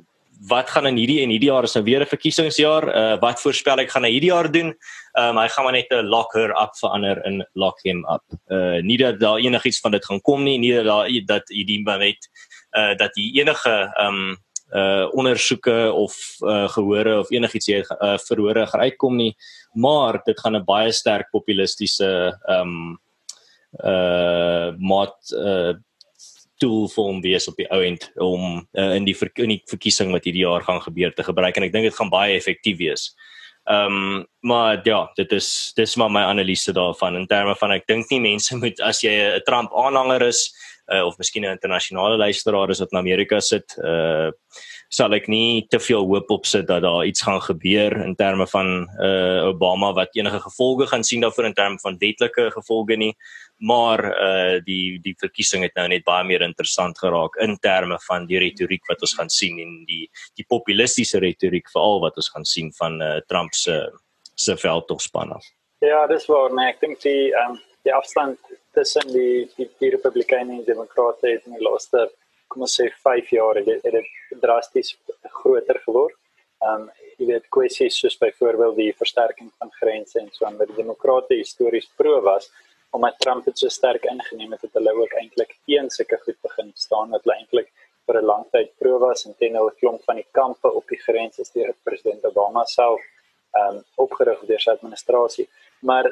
wat 0.48 0.70
gaan 0.70 0.86
in 0.86 0.96
hierdie 0.96 1.20
en 1.22 1.30
hierdie 1.30 1.50
jaar 1.50 1.64
is 1.64 1.74
nou 1.74 1.84
weer 1.84 2.00
'n 2.00 2.06
verkiesingsjaar. 2.06 2.84
Uh, 2.88 3.20
wat 3.20 3.40
voorspel 3.40 3.78
ek 3.78 3.90
gaan 3.90 4.04
hy 4.04 4.10
hierdie 4.10 4.32
jaar 4.32 4.50
doen? 4.50 4.74
Um, 5.18 5.36
hy 5.36 5.48
gaan 5.48 5.64
maar 5.64 5.72
net 5.72 5.90
'n 5.90 6.06
lock 6.06 6.34
her 6.34 6.50
up 6.50 6.74
verander 6.80 7.20
in 7.26 7.44
lock 7.54 7.78
him 7.82 8.04
up. 8.08 8.24
Uh, 8.48 8.82
nie 8.82 8.98
dat 8.98 9.20
daar 9.20 9.38
enigiets 9.38 9.80
van 9.80 9.92
dit 9.92 10.04
gaan 10.04 10.20
kom 10.20 10.42
nie 10.42 10.58
nie 10.58 10.72
dat 10.72 10.84
daar 10.84 11.08
dat 11.26 11.48
hierdie 11.48 11.82
net 11.84 12.28
uh, 12.76 12.96
dat 12.96 13.12
die 13.14 13.40
enige 13.40 13.92
um, 14.00 14.36
uh 14.72 15.06
ondersoeke 15.12 15.92
of 15.92 16.16
uh 16.40 16.68
gehore 16.68 17.18
of 17.18 17.30
enigiets 17.30 17.66
hier 17.66 17.86
uh, 18.00 18.18
verhore 18.18 18.66
gaan 18.66 18.80
uitkom 18.80 19.16
nie. 19.16 19.36
Maar 19.74 20.22
dit 20.24 20.40
gaan 20.40 20.56
'n 20.56 20.64
baie 20.64 20.92
sterk 20.92 21.30
populistiese 21.30 22.38
ehm 22.48 22.60
um, 22.60 22.98
uh 23.84 24.72
mat 24.78 25.16
uh 25.32 25.74
tool 26.62 26.88
vir 26.94 27.08
hom 27.08 27.20
wees 27.24 27.48
op 27.50 27.58
die 27.58 27.68
ou 27.74 27.82
end 27.82 28.08
om 28.22 28.62
uh, 28.78 28.92
in 28.96 29.08
die 29.08 29.16
ver 29.18 29.32
in 29.42 29.56
die 29.56 29.62
verkiesing 29.70 30.14
wat 30.14 30.28
hierdie 30.28 30.46
jaar 30.46 30.64
gaan 30.66 30.80
gebeur 30.84 31.14
te 31.14 31.26
gebruik. 31.26 31.58
En 31.58 31.66
ek 31.68 31.74
dink 31.74 31.90
dit 31.90 31.98
gaan 31.98 32.12
baie 32.12 32.38
effektief 32.38 32.78
wees. 32.80 33.10
Ehm 33.70 33.94
um, 33.94 34.26
maar 34.42 34.80
ja, 34.82 35.04
dit 35.14 35.32
is 35.32 35.72
dis 35.76 35.96
maar 35.96 36.10
my 36.10 36.24
analise 36.26 36.72
daarvan. 36.74 37.16
In 37.16 37.26
terme 37.30 37.54
van 37.54 37.72
ek 37.76 37.86
dink 37.86 38.10
nie 38.10 38.20
mense 38.20 38.56
moet 38.58 38.80
as 38.82 39.02
jy 39.02 39.12
'n 39.12 39.44
Trump 39.46 39.70
aanhanger 39.70 40.22
is 40.26 40.50
uh, 40.92 41.04
of 41.06 41.18
miskien 41.18 41.44
'n 41.44 41.54
internasionale 41.54 42.16
luisteraar 42.16 42.70
is 42.70 42.78
wat 42.78 42.92
in 42.92 42.98
Amerika 42.98 43.40
sit, 43.40 43.76
uh 43.78 44.30
sal 44.92 45.14
ek 45.16 45.24
nie 45.28 45.64
te 45.72 45.78
veel 45.80 46.04
hoop 46.04 46.30
op 46.30 46.44
sit 46.44 46.66
dat 46.66 46.82
daar 46.82 47.06
iets 47.06 47.22
gaan 47.22 47.40
gebeur 47.40 47.96
in 48.04 48.14
terme 48.14 48.46
van 48.46 48.88
uh 49.00 49.48
Obama 49.48 49.92
wat 49.92 50.12
enige 50.12 50.40
gevolge 50.40 50.86
gaan 50.86 51.04
sien 51.04 51.20
daarvoor 51.20 51.44
in 51.44 51.54
terme 51.54 51.78
van 51.80 51.96
wetlike 51.98 52.50
gevolge 52.50 52.96
nie 52.96 53.16
maar 53.62 54.00
uh 54.04 54.60
die 54.66 54.98
die 55.02 55.14
verkiesing 55.18 55.62
het 55.62 55.76
nou 55.78 55.86
net 55.88 56.04
baie 56.04 56.26
meer 56.26 56.42
interessant 56.42 56.98
geraak 56.98 57.36
in 57.44 57.54
terme 57.62 57.98
van 58.08 58.26
die 58.26 58.40
retoriek 58.42 58.88
wat 58.90 59.04
ons 59.06 59.14
gaan 59.18 59.30
sien 59.30 59.60
en 59.62 59.76
die 59.86 60.08
die 60.38 60.46
populistiese 60.54 61.20
retoriek 61.22 61.70
veral 61.70 62.00
wat 62.02 62.18
ons 62.18 62.30
gaan 62.34 62.46
sien 62.54 62.72
van 62.78 62.98
uh 63.02 63.18
Trump 63.30 63.54
se 63.54 63.76
se 64.34 64.56
veldtogspan 64.56 65.36
af. 65.36 65.46
Ja, 65.78 66.06
dis 66.06 66.26
waar 66.26 66.50
nee, 66.54 66.72
ek 66.72 66.80
dink 66.80 66.98
die 67.06 67.30
um 67.44 67.54
die 67.86 67.94
afstand 67.94 68.38
tussen 68.74 69.06
die 69.14 69.46
die, 69.56 69.68
die 69.78 69.92
Republikeine 69.94 70.58
en 70.58 70.66
Demokrate 70.66 71.30
het 71.30 71.46
in 71.46 71.54
die 71.58 71.62
laaste 71.68 72.08
kom 72.48 72.66
ons 72.66 72.74
sê 72.80 72.88
5 72.90 73.30
jaar 73.32 73.56
het 73.60 73.66
dit, 73.66 73.80
het 73.84 73.94
dit 73.94 74.42
drasties 74.42 74.96
groter 75.38 75.78
geword. 75.86 76.18
Um 76.66 76.90
jy 77.20 77.30
weet 77.30 77.46
kwessies 77.54 77.94
soos 77.94 78.18
byvoorbeeld 78.18 78.76
die 78.76 78.90
versterking 78.98 79.54
van 79.58 79.70
grense 79.78 80.18
en 80.18 80.30
so 80.34 80.46
aan 80.48 80.58
wat 80.58 80.70
die 80.72 80.82
demokrate 80.82 81.38
histories 81.38 81.86
pro 81.96 82.18
was 82.26 82.50
omdat 82.96 83.18
Trump 83.18 83.44
dit 83.44 83.58
so 83.58 83.68
sterk 83.72 84.04
ingeneem 84.04 84.52
het 84.52 84.64
dat 84.66 84.74
hulle 84.78 84.92
ook 85.00 85.14
eintlik 85.20 85.56
teen 85.66 85.88
sulke 85.90 86.18
goed 86.24 86.38
begin 86.48 86.72
staan 86.74 87.14
dat 87.14 87.24
hulle 87.24 87.38
eintlik 87.38 87.70
vir 88.06 88.18
'n 88.20 88.26
lang 88.30 88.44
tyd 88.52 88.70
pro 88.78 88.98
was 88.98 89.26
en 89.26 89.34
teen 89.38 89.56
'n 89.56 89.70
klomp 89.80 90.02
van 90.08 90.16
die 90.16 90.28
kampe 90.38 90.68
op 90.80 90.86
die 90.88 91.02
grense 91.06 91.42
deur 91.54 91.74
president 91.84 92.24
Obama 92.30 92.64
self 92.64 93.00
um 93.60 93.84
opgerig 94.04 94.40
deur 94.48 94.60
sy 94.60 94.70
administrasie. 94.70 95.48
Maar 95.88 96.06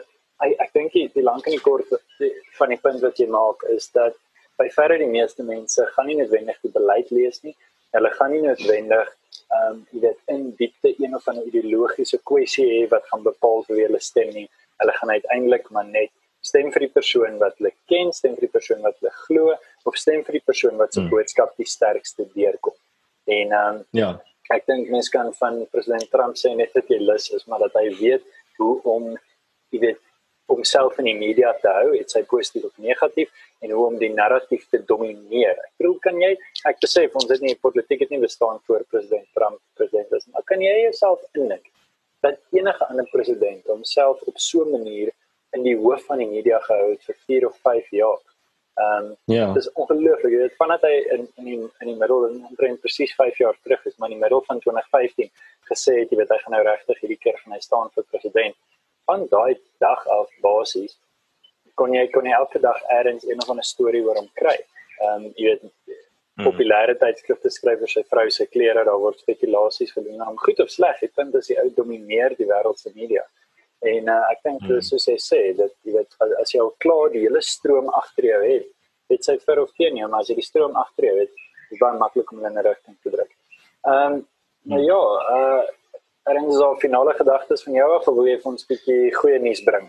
ek 0.46 0.52
ek 0.64 0.72
dink 0.72 0.92
die, 0.92 1.06
die 1.14 1.22
lank 1.30 1.46
en 1.46 1.56
die 1.56 1.64
kort 1.68 1.88
die, 2.18 2.32
van 2.58 2.68
die 2.68 2.80
punt 2.84 3.00
wat 3.06 3.18
jy 3.18 3.26
maak 3.26 3.64
is 3.76 3.90
dat 3.96 4.16
by 4.60 4.68
verre 4.76 4.98
die 4.98 5.12
meeste 5.18 5.42
mense 5.42 5.86
gaan 5.94 6.06
nie 6.06 6.18
noodwendig 6.20 6.58
die 6.62 6.72
beleid 6.78 7.10
lees 7.10 7.42
nie. 7.42 7.56
Hulle 7.96 8.10
gaan 8.18 8.32
nie 8.32 8.42
noodwendig 8.44 9.08
ehm 9.56 9.72
um, 9.72 9.86
jy 9.92 10.00
weet 10.06 10.20
in 10.34 10.42
diepte 10.62 10.94
een 10.98 11.14
of 11.18 11.28
ander 11.28 11.44
ideologiese 11.44 12.18
kwessie 12.30 12.66
hê 12.72 12.80
wat 12.94 13.06
gaan 13.10 13.22
bepaal 13.22 13.64
hoe 13.68 13.78
hulle 13.80 14.00
stem 14.00 14.30
nie. 14.38 14.48
Hulle 14.82 14.92
gaan 14.98 15.10
uiteindelik 15.16 15.70
maar 15.70 15.88
net 15.98 16.12
stem 16.40 16.70
vir 16.72 16.86
die 16.86 16.92
persoon 16.92 17.38
wat 17.38 17.58
hulle 17.58 17.72
ken, 17.90 18.12
stem 18.16 18.34
vir 18.38 18.48
die 18.48 18.54
persoon 18.56 18.82
wat 18.86 18.96
hulle 19.00 19.12
glo 19.26 19.54
of 19.88 19.96
stem 20.00 20.24
vir 20.24 20.38
die 20.38 20.46
persoon 20.46 20.76
wat 20.80 20.94
se 20.94 21.02
hmm. 21.02 21.10
boodskap 21.12 21.54
die 21.60 21.68
sterkste 21.68 22.28
deurkom. 22.34 22.76
En 23.26 23.56
ehm 23.60 23.80
um, 23.80 23.86
ja. 24.02 24.10
Ek 24.50 24.64
dink 24.66 24.88
mense 24.90 25.12
kan 25.14 25.28
van 25.38 25.60
president 25.70 26.08
Trump 26.10 26.34
sê 26.38 26.50
net 26.58 26.72
dat 26.74 26.88
hy 26.90 26.96
lus 26.98 27.28
is, 27.36 27.44
maar 27.46 27.60
dat 27.62 27.76
hy 27.78 27.84
weet 28.00 28.24
hoe 28.58 28.72
om 28.90 29.12
jy 29.70 29.78
weet 29.84 30.00
homself 30.50 30.96
in 30.98 31.06
die 31.06 31.14
media 31.14 31.52
te 31.62 31.70
hou, 31.70 31.92
dit 31.94 32.10
sy 32.10 32.24
positief 32.26 32.64
of 32.66 32.80
negatief 32.82 33.30
en 33.62 33.70
hoe 33.70 33.84
om 33.86 33.98
die 34.00 34.10
narratief 34.10 34.64
te 34.72 34.80
domineer. 34.88 35.54
Ek 35.68 35.76
bedoel 35.78 35.94
kan 36.06 36.18
jy 36.18 36.32
ek 36.66 36.82
besef 36.82 37.14
ons 37.20 37.30
het 37.30 37.44
nie 37.44 37.54
politiek 37.62 38.02
het 38.02 38.10
nie 38.10 38.18
bestaan 38.24 38.58
voor 38.66 38.82
president 38.90 39.28
Trump 39.38 39.60
president 39.78 40.18
is, 40.18 40.26
maar 40.34 40.42
kan 40.50 40.66
jy 40.66 40.74
jouself 40.88 41.22
indink 41.38 41.70
dat 42.26 42.42
enige 42.52 42.90
ander 42.90 43.06
president 43.14 43.70
homself 43.70 44.18
op 44.26 44.42
so 44.42 44.66
'n 44.66 44.74
manier 44.74 45.14
in 45.56 45.62
die 45.66 45.76
hoof 45.76 46.04
van 46.08 46.22
die 46.22 46.28
media 46.30 46.58
gehou 46.66 46.90
het 46.90 47.04
vir 47.08 47.18
4 47.26 47.46
of 47.48 47.58
5 47.68 47.90
jaar? 48.00 48.20
Ehm 48.80 49.10
um, 49.10 49.16
ja. 49.24 49.46
Dit 49.52 49.62
is 49.64 49.72
ongelooflik. 49.72 50.38
Dit 50.46 50.56
vandat 50.56 50.82
hy 50.86 50.94
in 51.16 51.28
in 51.36 51.44
die 51.44 51.60
in 51.60 51.92
die 51.92 51.98
middel 52.02 52.26
en 52.28 52.40
omtrent 52.48 52.80
presies 52.80 53.14
5 53.14 53.38
jaar 53.42 53.58
terug 53.62 53.84
is, 53.86 53.96
maar 53.96 54.10
in 54.10 54.16
die 54.16 54.22
middel 54.22 54.42
van 54.46 54.60
2015 54.60 55.30
gesê 55.70 56.00
het 56.00 56.10
jy 56.10 56.18
weet 56.22 56.34
hy 56.34 56.40
gaan 56.42 56.56
nou 56.56 56.64
regtig 56.66 57.00
hierdie 57.04 57.22
keer 57.24 57.38
van 57.44 57.56
hy 57.56 57.60
staan 57.66 57.92
vir 57.94 58.06
president 58.10 58.56
van 59.10 59.26
daai 59.30 59.58
dag 59.82 60.06
af 60.18 60.30
basies 60.44 60.98
kon 61.80 61.94
jy 61.96 62.06
kon 62.14 62.28
jy 62.28 62.36
elke 62.36 62.60
dag 62.62 62.80
eers 62.96 63.26
een 63.26 63.42
of 63.42 63.50
ander 63.52 63.66
storie 63.66 64.02
oor 64.06 64.18
hom 64.20 64.30
kry. 64.40 64.56
Ehm 65.00 65.26
um, 65.26 65.28
jy 65.36 65.46
weet 65.48 65.62
hmm. 65.64 66.46
populêre 66.46 66.96
tydskrifte 67.02 67.52
skryf 67.54 67.84
oor 67.84 67.92
sy 67.94 68.04
vrou 68.12 68.26
se 68.36 68.46
klere, 68.54 68.84
daar 68.88 69.00
word 69.04 69.22
spekulasies 69.24 69.94
gedoen 69.96 70.24
om 70.26 70.40
goed 70.44 70.60
of 70.64 70.72
sleg. 70.72 71.00
Ek 71.06 71.14
vind 71.20 71.36
dis 71.36 71.52
die 71.52 71.58
ou 71.62 71.68
domineer 71.76 72.36
die 72.40 72.48
wêreld 72.50 72.82
se 72.82 72.92
media. 72.96 73.24
En 73.80 74.08
uh, 74.12 74.22
ek 74.30 74.42
dink 74.44 74.60
hmm. 74.66 74.80
soos 74.84 75.06
hy 75.08 75.16
sê 75.16 75.40
dat 75.56 75.72
jy 75.86 75.94
weet 75.96 76.16
as 76.42 76.52
jy 76.52 76.60
al 76.60 76.74
klaar 76.84 77.12
die 77.14 77.24
hele 77.24 77.40
stroom 77.40 77.88
agter 77.88 78.28
jou 78.28 78.40
het, 78.44 78.66
het 79.10 79.24
sy 79.24 79.38
vir 79.38 79.62
of 79.62 79.70
teen 79.78 79.96
jou, 79.96 80.08
maar 80.08 80.20
as 80.20 80.28
jy 80.28 80.36
die 80.36 80.46
stroom 80.46 80.76
agter 80.76 81.08
jou 81.08 81.16
het, 81.22 81.32
is 81.70 81.80
baie 81.80 81.98
maklik 81.98 82.32
om 82.32 82.44
in 82.44 82.58
'n 82.58 82.66
rigting 82.66 82.96
te 83.02 83.10
druk. 83.10 83.32
Ehm 83.86 84.12
um, 84.12 84.26
nou 84.70 84.82
ja, 84.84 85.02
uh 85.36 85.62
Erns 86.30 86.60
al 86.60 86.76
finale 86.76 87.14
gedagtes 87.16 87.62
van 87.64 87.74
jou 87.74 87.88
of 87.96 88.04
wil 88.06 88.26
jy 88.28 88.36
vir 88.42 88.50
ons 88.52 88.62
'n 88.62 88.68
bietjie 88.68 89.14
goeie 89.14 89.38
nuus 89.40 89.62
bring? 89.64 89.88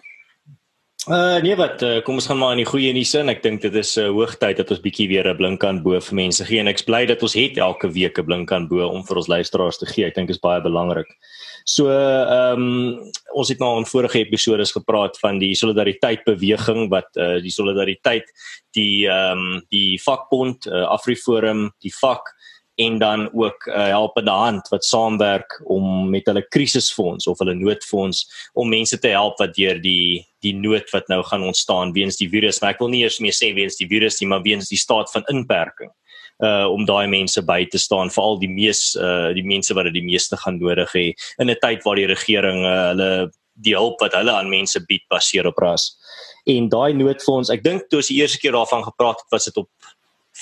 Uh 1.10 1.40
nee 1.42 1.56
wat 1.58 1.82
uh, 1.82 1.96
kom 2.06 2.20
ons 2.20 2.28
gaan 2.30 2.38
maar 2.38 2.52
in 2.54 2.60
die 2.62 2.68
goeie 2.70 2.92
in. 2.94 3.30
Ek 3.30 3.40
dink 3.42 3.64
dit 3.64 3.74
is 3.74 3.98
'n 3.98 4.04
uh, 4.06 4.12
hoogtyd 4.14 4.58
dat 4.58 4.70
ons 4.70 4.82
bietjie 4.84 5.08
weer 5.10 5.26
'n 5.26 5.38
blinkkant 5.38 5.82
bo 5.82 6.00
vir 6.00 6.16
mense 6.16 6.46
gee 6.46 6.60
en 6.60 6.68
ek's 6.68 6.86
bly 6.86 7.08
dat 7.10 7.24
ons 7.24 7.34
het 7.34 7.58
elke 7.58 7.90
week 7.90 8.20
'n 8.20 8.26
blinkkant 8.26 8.70
bo 8.70 8.86
om 8.86 9.02
vir 9.04 9.18
ons 9.18 9.28
luisteraars 9.28 9.80
te 9.80 9.88
gee. 9.88 10.06
Ek 10.06 10.14
dink 10.14 10.28
dit 10.28 10.36
is 10.36 10.42
baie 10.42 10.62
belangrik. 10.62 11.10
So 11.66 11.90
ehm 11.90 12.62
um, 12.62 13.12
ons 13.34 13.50
het 13.50 13.58
nou 13.60 13.80
in 13.80 13.86
vorige 13.86 14.20
episode 14.20 14.66
gepraat 14.66 15.18
van 15.18 15.40
die 15.40 15.56
solidariteit 15.56 16.24
beweging 16.24 16.90
wat 16.92 17.10
uh, 17.18 17.42
die 17.42 17.52
solidariteit 17.52 18.30
die 18.78 19.08
ehm 19.10 19.58
um, 19.58 19.62
die 19.72 19.98
vakbond 19.98 20.68
uh, 20.68 20.86
Afriforum 20.86 21.72
die 21.82 21.94
vak 21.98 22.30
en 22.84 22.98
dan 23.00 23.30
ook 23.34 23.68
'n 23.68 23.70
uh, 23.70 23.86
helpende 23.98 24.32
hand 24.32 24.68
wat 24.70 24.86
saamwerk 24.86 25.62
om 25.64 26.10
met 26.10 26.26
hulle 26.26 26.48
krisisfonds 26.48 27.28
of 27.28 27.40
hulle 27.40 27.54
noodfonds 27.54 28.50
om 28.54 28.70
mense 28.70 29.00
te 29.00 29.08
help 29.08 29.38
wat 29.38 29.56
deur 29.56 29.82
die 29.82 30.28
die 30.40 30.56
nood 30.56 30.90
wat 30.90 31.08
nou 31.08 31.24
gaan 31.24 31.44
ontstaan 31.44 31.92
weens 31.94 32.18
die 32.18 32.30
virus. 32.30 32.62
Maar 32.62 32.74
ek 32.74 32.80
wil 32.80 32.90
nie 32.90 33.04
eers 33.04 33.20
meer 33.20 33.36
sê 33.38 33.54
weens 33.54 33.78
die 33.78 33.88
virus 33.88 34.20
nie, 34.20 34.28
maar 34.28 34.42
weens 34.42 34.70
die 34.70 34.78
staat 34.78 35.12
van 35.12 35.24
inperking. 35.28 35.92
Uh 36.40 36.66
om 36.66 36.86
daai 36.86 37.08
mense 37.08 37.42
by 37.46 37.66
te 37.66 37.78
staan, 37.78 38.10
veral 38.10 38.40
die 38.40 38.50
mees 38.50 38.96
uh 38.96 39.34
die 39.34 39.46
mense 39.46 39.74
wat 39.74 39.84
dit 39.84 39.94
die 39.94 40.10
meeste 40.12 40.38
gaan 40.38 40.58
nodig 40.58 40.94
hê 40.94 41.14
in 41.38 41.50
'n 41.50 41.60
tyd 41.62 41.84
waar 41.84 41.96
die 41.96 42.10
regering 42.10 42.66
uh, 42.66 42.88
hulle 42.90 43.32
die 43.62 43.76
hulp 43.76 44.00
wat 44.02 44.14
hulle 44.18 44.32
aan 44.32 44.50
mense 44.50 44.80
bied 44.88 45.04
baseer 45.10 45.48
op 45.48 45.58
ras. 45.58 45.98
En 46.50 46.70
daai 46.70 46.94
noodfonds, 46.94 47.50
ek 47.54 47.64
dink 47.64 47.90
toe 47.90 48.00
as 48.00 48.10
die 48.10 48.22
eerste 48.22 48.40
keer 48.42 48.56
daarvan 48.58 48.84
gepraat 48.84 49.20
het, 49.22 49.30
was 49.30 49.46
dit 49.46 49.58
op 49.58 49.70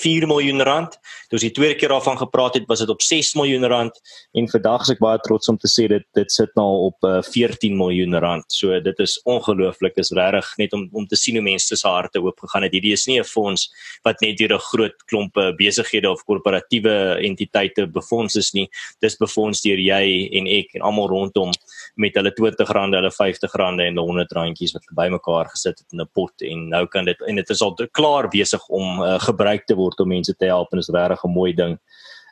4 0.00 0.26
miljoen 0.26 0.62
rand. 0.66 0.96
Toe 1.28 1.38
ons 1.38 1.44
die 1.44 1.52
tweede 1.54 1.76
keer 1.78 1.92
daarvan 1.92 2.18
gepraat 2.18 2.56
het, 2.58 2.66
was 2.68 2.82
dit 2.82 2.90
op 2.92 3.02
6 3.04 3.34
miljoen 3.38 3.66
rand 3.70 4.00
en 4.38 4.48
vandag 4.50 4.86
is 4.86 4.92
ek 4.94 5.02
baie 5.02 5.20
trots 5.24 5.50
om 5.52 5.58
te 5.60 5.68
sê 5.70 5.86
dit 5.90 6.06
dit 6.16 6.32
sit 6.32 6.50
nou 6.58 6.68
op 6.88 7.06
uh, 7.06 7.18
eh, 7.20 7.26
14 7.26 7.76
miljoen 7.76 8.16
rand. 8.22 8.44
So 8.52 8.78
dit 8.80 9.02
is 9.02 9.16
ongelooflik, 9.28 9.98
is 10.00 10.12
regtig 10.16 10.48
net 10.58 10.74
om 10.76 10.88
om 10.96 11.06
te 11.06 11.18
sien 11.18 11.36
hoe 11.38 11.44
mense 11.44 11.76
se 11.76 11.88
harte 11.88 12.22
oop 12.22 12.40
gegaan 12.44 12.66
het. 12.66 12.74
Hierdie 12.74 12.94
is 12.96 13.06
nie 13.06 13.20
'n 13.20 13.24
fonds 13.24 13.68
wat 14.04 14.20
net 14.20 14.38
deur 14.38 14.54
'n 14.54 14.66
groot 14.72 14.96
klomp 15.06 15.36
eh, 15.36 15.52
besighede 15.56 16.10
of 16.10 16.24
korporatiewe 16.24 17.20
entiteite 17.22 17.86
befonds 17.86 18.36
is 18.36 18.52
nie. 18.52 18.68
Dis 19.00 19.16
befonds 19.16 19.60
deur 19.62 19.78
jy 19.78 20.28
en 20.32 20.46
ek 20.46 20.74
en 20.74 20.82
almal 20.82 21.08
rondom 21.08 21.52
met 21.96 22.14
hulle 22.14 22.30
R20, 22.30 22.66
hulle 22.66 23.10
R50 23.10 23.54
en 23.60 23.78
hulle 23.78 23.92
R100 23.92 24.34
randjies 24.36 24.72
wat 24.72 24.84
bymekaar 24.94 25.48
gesit 25.50 25.78
het 25.78 25.92
in 25.92 26.00
'n 26.00 26.08
pot 26.12 26.32
en 26.42 26.68
nou 26.68 26.86
kan 26.86 27.04
dit 27.04 27.16
en 27.26 27.36
dit 27.36 27.50
is 27.50 27.62
al 27.62 27.74
klaar 27.92 28.28
besig 28.28 28.62
om 28.68 29.02
uh, 29.02 29.18
gebruik 29.18 29.66
te 29.66 29.74
word 29.74 29.89
om 29.98 30.08
mense 30.08 30.36
te 30.36 30.44
help 30.44 30.72
en 30.72 30.78
is 30.78 30.88
regtig 30.88 31.24
'n 31.24 31.32
mooi 31.32 31.54
ding. 31.54 31.78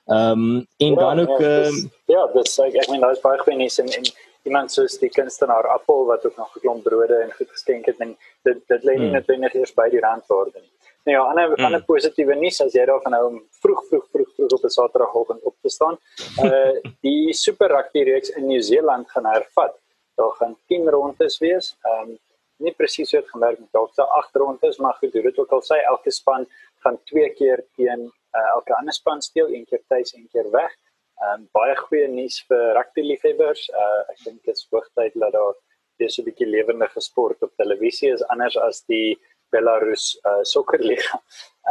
Ehm 0.06 0.30
um, 0.30 0.66
en 0.76 0.94
ja, 0.94 0.94
dan 0.94 1.20
ook 1.20 1.40
ehm 1.40 1.76
ja, 2.04 2.26
dis 2.32 2.56
ja, 2.56 2.64
ek 2.64 2.88
meen 2.90 3.00
daar's 3.00 3.20
baie 3.20 3.56
nuus 3.56 3.78
en 3.78 3.88
en 3.88 4.04
iemand 4.48 4.72
soos 4.72 4.98
die 4.98 5.10
kunstenaar 5.12 5.68
Appel 5.68 6.06
wat 6.06 6.26
ook 6.26 6.36
nog 6.36 6.56
'n 6.56 6.60
klomp 6.60 6.82
brode 6.82 7.16
en 7.24 7.32
goed 7.32 7.50
geskenk 7.50 7.86
het 7.86 7.98
en 7.98 8.16
dit 8.42 8.58
dit 8.68 8.82
lê 8.84 8.94
nie 8.98 9.10
hmm. 9.10 9.40
net 9.40 9.54
eers 9.54 9.74
by 9.74 9.88
die 9.90 10.00
randwaarde 10.00 10.60
nie. 10.60 10.72
Nou 11.04 11.16
ja, 11.16 11.22
ander 11.30 11.46
hmm. 11.54 11.64
ander 11.64 11.82
positiewe 11.84 12.34
nuus 12.34 12.60
as 12.60 12.72
jy 12.72 12.84
daarvan 12.86 13.12
hou 13.12 13.26
om 13.26 13.42
vroeg 13.62 13.82
vroeg 13.88 14.06
vroeg 14.12 14.30
vroeg 14.36 14.52
op 14.56 14.64
'n 14.64 14.76
Saterdagoggend 14.76 15.42
op 15.42 15.56
te 15.62 15.68
staan. 15.76 15.98
Uh 16.44 16.74
die 17.06 17.32
Super 17.32 17.68
Rugby 17.68 18.02
reeks 18.10 18.30
in 18.30 18.46
Nieu-Seeland 18.46 19.10
gaan 19.10 19.26
hervat. 19.26 19.76
Daar 20.14 20.34
gaan 20.40 20.56
10 20.66 20.88
rondes 20.88 21.38
wees. 21.38 21.76
Ehm 21.82 22.08
um, 22.08 22.18
nie 22.58 22.74
presies 22.74 23.12
hoe 23.12 23.20
dit 23.20 23.30
gemerk 23.30 23.58
het 23.58 23.72
dalk 23.72 23.92
se 23.94 24.02
8 24.02 24.34
rondes, 24.34 24.78
maar 24.78 24.94
goed, 24.94 25.12
dit 25.12 25.38
ook 25.38 25.52
al 25.52 25.62
sê 25.62 25.78
elke 25.86 26.10
span 26.10 26.46
gaan 26.88 27.00
twee 27.04 27.30
keer 27.36 27.64
teen 27.76 28.08
uh, 28.08 28.48
elke 28.56 28.74
ander 28.78 28.94
span 28.96 29.20
speel, 29.22 29.48
een 29.52 29.64
keer 29.68 29.82
tuis 29.92 30.12
en 30.14 30.20
een 30.20 30.32
keer 30.32 30.50
weg. 30.50 30.72
Ehm 31.18 31.40
um, 31.40 31.48
baie 31.52 31.74
goeie 31.76 32.08
nuus 32.08 32.38
vir 32.48 32.74
rugby 32.76 33.02
liefhebbers. 33.02 33.64
Uh, 33.74 34.02
ek 34.12 34.20
dink 34.24 34.44
dit 34.46 34.54
is 34.54 34.68
hoogtyd 34.72 35.16
dat 35.18 35.34
daar 35.34 35.56
weer 35.98 36.12
so 36.14 36.22
'n 36.22 36.28
bietjie 36.28 36.46
lewendige 36.46 37.00
sport 37.00 37.42
op 37.42 37.52
televisie 37.62 38.12
is 38.12 38.22
anders 38.34 38.56
as 38.68 38.84
die 38.86 39.18
Belarus 39.50 40.04
uh, 40.28 40.44
sokkerliga. 40.52 41.18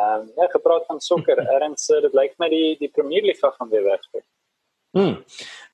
Ehm 0.02 0.28
um, 0.28 0.32
ja, 0.36 0.48
gepraat 0.56 0.86
van 0.86 1.00
sokker, 1.00 1.40
erns 1.58 1.88
dit 1.88 2.14
lyk 2.14 2.36
my 2.38 2.50
die 2.50 2.76
die 2.84 2.92
Premier 2.98 3.24
Liga 3.24 3.52
gaan 3.58 3.70
weer 3.70 3.88
wegspeel. 3.88 4.26
Hmm. 4.98 5.18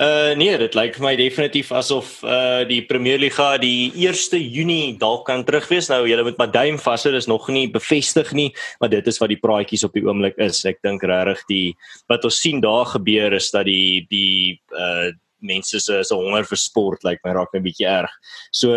Uh 0.04 0.34
nee, 0.36 0.52
dit 0.60 0.74
lyk 0.76 0.98
vir 0.98 1.04
my 1.06 1.12
definitief 1.16 1.70
asof 1.72 2.18
uh 2.28 2.66
die 2.68 2.82
Premier 2.90 3.22
Liga 3.22 3.54
die 3.62 3.94
1 3.96 4.42
Junie 4.52 4.98
dalk 5.00 5.24
kan 5.30 5.46
terugwees. 5.48 5.88
Nou 5.88 6.02
julle 6.10 6.26
moet 6.28 6.42
maar 6.42 6.52
duim 6.52 6.80
vas 6.82 7.06
hou, 7.08 7.14
dis 7.14 7.30
nog 7.32 7.48
nie 7.48 7.70
bevestig 7.72 8.34
nie, 8.36 8.50
maar 8.82 8.92
dit 8.92 9.08
is 9.08 9.22
wat 9.24 9.32
die 9.32 9.40
praatjies 9.40 9.86
op 9.88 9.96
die 9.96 10.04
oomblik 10.04 10.36
is. 10.44 10.66
Ek 10.68 10.82
dink 10.84 11.06
regtig 11.08 11.46
die 11.48 11.68
wat 12.12 12.28
ons 12.28 12.42
sien 12.44 12.60
daar 12.60 12.90
gebeur 12.98 13.38
is 13.40 13.48
dat 13.56 13.70
die 13.70 14.04
die 14.12 14.60
uh 14.76 15.14
mense 15.43 15.79
se 15.79 16.01
se 16.03 16.15
honger 16.15 16.47
vir 16.49 16.60
sport 16.60 17.03
lyk 17.03 17.19
like, 17.19 17.21
my 17.25 17.34
raak 17.36 17.53
'n 17.53 17.63
bietjie 17.63 17.88
erg. 17.88 18.12
So 18.51 18.71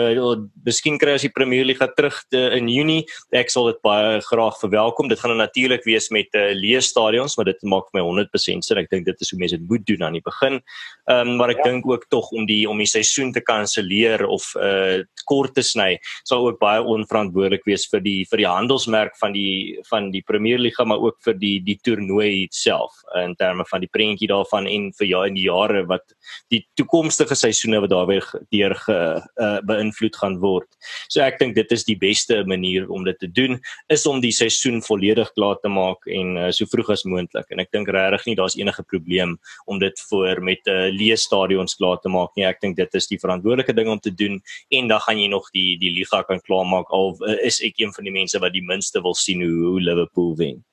miskien 0.65 0.99
kry 0.99 1.13
ons 1.17 1.23
die 1.23 1.33
Premier 1.33 1.65
League 1.65 1.89
terug 1.97 2.19
te, 2.31 2.51
in 2.57 2.69
Junie. 2.69 3.07
Ek 3.33 3.51
sal 3.51 3.73
dit 3.73 3.81
baie 3.83 4.21
graag 4.21 4.59
verwelkom. 4.61 5.09
Dit 5.09 5.21
gaan 5.21 5.37
natuurlik 5.37 5.85
wees 5.85 6.11
met 6.11 6.29
uh, 6.35 6.53
leë 6.55 6.83
stadions, 6.83 7.37
maar 7.37 7.47
dit 7.47 7.63
maak 7.63 7.91
vir 7.91 8.01
my 8.01 8.05
100% 8.07 8.65
sin. 8.65 8.79
Ek 8.79 8.91
dink 8.91 9.07
dit 9.07 9.21
is 9.21 9.31
hoe 9.31 9.39
mense 9.39 9.57
dit 9.57 9.69
moet 9.69 9.87
doen 9.87 10.03
aan 10.03 10.19
die 10.19 10.25
begin. 10.25 10.61
Ehm 11.09 11.29
um, 11.29 11.37
maar 11.37 11.51
ek 11.51 11.63
ja. 11.63 11.71
dink 11.71 11.87
ook 11.87 12.07
tog 12.11 12.31
om 12.33 12.47
die 12.47 12.69
om 12.69 12.79
die 12.79 12.89
seisoen 12.89 13.33
te 13.33 13.41
kanselleer 13.41 14.27
of 14.27 14.55
uh 14.57 15.03
kort 15.27 15.55
te 15.57 15.63
sny, 15.63 15.97
sal 16.29 16.47
ook 16.47 16.61
baie 16.63 16.83
onverantwoordelik 16.83 17.65
wees 17.67 17.87
vir 17.91 18.01
die 18.05 18.21
vir 18.31 18.43
die 18.43 18.49
handelsmerk 18.49 19.17
van 19.21 19.35
die 19.35 19.79
van 19.91 20.11
die 20.15 20.23
Premier 20.23 20.59
League, 20.59 20.87
maar 20.87 21.03
ook 21.03 21.19
vir 21.27 21.35
die 21.41 21.59
die 21.67 21.79
toernooi 21.83 22.47
self 22.55 23.03
in 23.23 23.35
terme 23.39 23.67
van 23.71 23.83
die 23.83 23.91
prentjie 23.91 24.31
daarvan 24.31 24.69
en 24.71 24.91
vir 24.99 25.09
ja 25.11 25.25
in 25.27 25.35
die 25.39 25.47
jare 25.49 25.85
wat 25.91 26.15
die 26.55 26.56
die 26.57 26.63
toekomstige 26.79 27.37
seisoene 27.39 27.81
wat 27.85 27.93
daarbey 27.93 28.21
deur 28.55 28.75
ge 28.83 28.97
uh, 28.97 29.59
beïnvloed 29.69 30.17
gaan 30.21 30.39
word. 30.43 30.69
So 31.13 31.23
ek 31.25 31.39
dink 31.41 31.57
dit 31.59 31.73
is 31.75 31.85
die 31.89 31.97
beste 32.01 32.43
manier 32.49 32.89
om 32.93 33.05
dit 33.07 33.19
te 33.21 33.29
doen 33.29 33.59
is 33.93 34.07
om 34.09 34.21
die 34.25 34.33
seisoen 34.35 34.83
volledig 34.85 35.31
klaar 35.37 35.61
te 35.63 35.73
maak 35.73 36.07
en 36.11 36.37
uh, 36.37 36.51
so 36.55 36.69
vroeg 36.71 36.93
as 36.97 37.07
moontlik. 37.09 37.49
En 37.53 37.63
ek 37.65 37.73
dink 37.77 37.91
regtig 37.93 38.31
nie 38.31 38.37
daar's 38.39 38.59
enige 38.59 38.85
probleem 38.89 39.37
om 39.67 39.81
dit 39.83 40.05
voor 40.11 40.43
met 40.43 40.63
'n 40.67 40.77
uh, 40.77 40.89
leë 40.95 41.19
stadions 41.21 41.77
klaar 41.79 42.01
te 42.03 42.13
maak 42.13 42.33
nie. 42.37 42.47
Ek 42.47 42.61
dink 42.61 42.77
dit 42.77 42.95
is 42.95 43.09
die 43.09 43.21
verantwoordelike 43.21 43.75
ding 43.77 43.89
om 43.89 44.01
te 44.01 44.15
doen 44.15 44.41
en 44.71 44.89
dan 44.89 45.01
gaan 45.01 45.19
jy 45.19 45.29
nog 45.29 45.51
die 45.53 45.77
die 45.79 45.93
liga 45.93 46.23
kan 46.23 46.41
klaarmaak 46.41 46.91
al 46.91 47.17
uh, 47.27 47.37
is 47.43 47.61
ek 47.61 47.81
een 47.81 47.93
van 47.93 48.05
die 48.05 48.15
mense 48.15 48.39
wat 48.39 48.53
die 48.53 48.65
minste 48.65 49.03
wil 49.03 49.15
sien 49.15 49.43
hoe, 49.43 49.71
hoe 49.73 49.81
Liverpool 49.81 50.35
wen. 50.37 50.65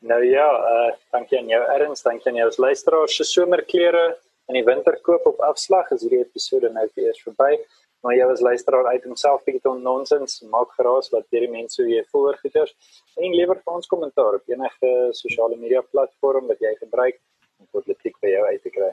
Nou 0.00 0.24
ja, 0.24 0.48
uh, 0.48 0.92
dankie 1.12 1.38
aan 1.38 1.48
jou 1.48 1.60
Erns, 1.74 2.02
dankie 2.02 2.30
aan 2.30 2.38
jou 2.40 2.50
luisteraars 2.56 3.16
se 3.16 3.24
somerklere 3.24 4.16
in 4.50 4.58
die 4.58 4.66
winter 4.66 4.96
koop 5.06 5.26
op 5.30 5.42
afslag 5.46 5.90
is 5.94 6.02
hierdie 6.04 6.24
episode 6.24 6.70
nou 6.74 6.86
eers 6.98 7.22
verby. 7.26 7.52
Maar 8.02 8.16
jy 8.16 8.28
as 8.32 8.40
luisteraar 8.44 8.88
uit 8.94 9.04
homself 9.04 9.44
bietjie 9.44 9.60
ton 9.66 9.82
nonsens 9.84 10.40
maak 10.54 10.72
geraas 10.78 11.12
wat 11.14 11.28
hierdie 11.34 11.52
mense 11.52 11.84
weer 11.84 12.06
voorgeders 12.14 12.72
en 13.20 13.36
lewer 13.36 13.60
vir 13.60 13.76
ons 13.76 13.92
kommentaar 13.92 14.40
op 14.40 14.54
enige 14.54 14.94
sosiale 15.20 15.60
media 15.60 15.84
platform 15.92 16.48
wat 16.48 16.64
jy 16.64 16.74
gebruik 16.80 17.20
om 17.60 17.70
politiek 17.76 18.16
by 18.24 18.34
jou 18.34 18.44
uit 18.48 18.62
te 18.64 18.76
kry. 18.78 18.92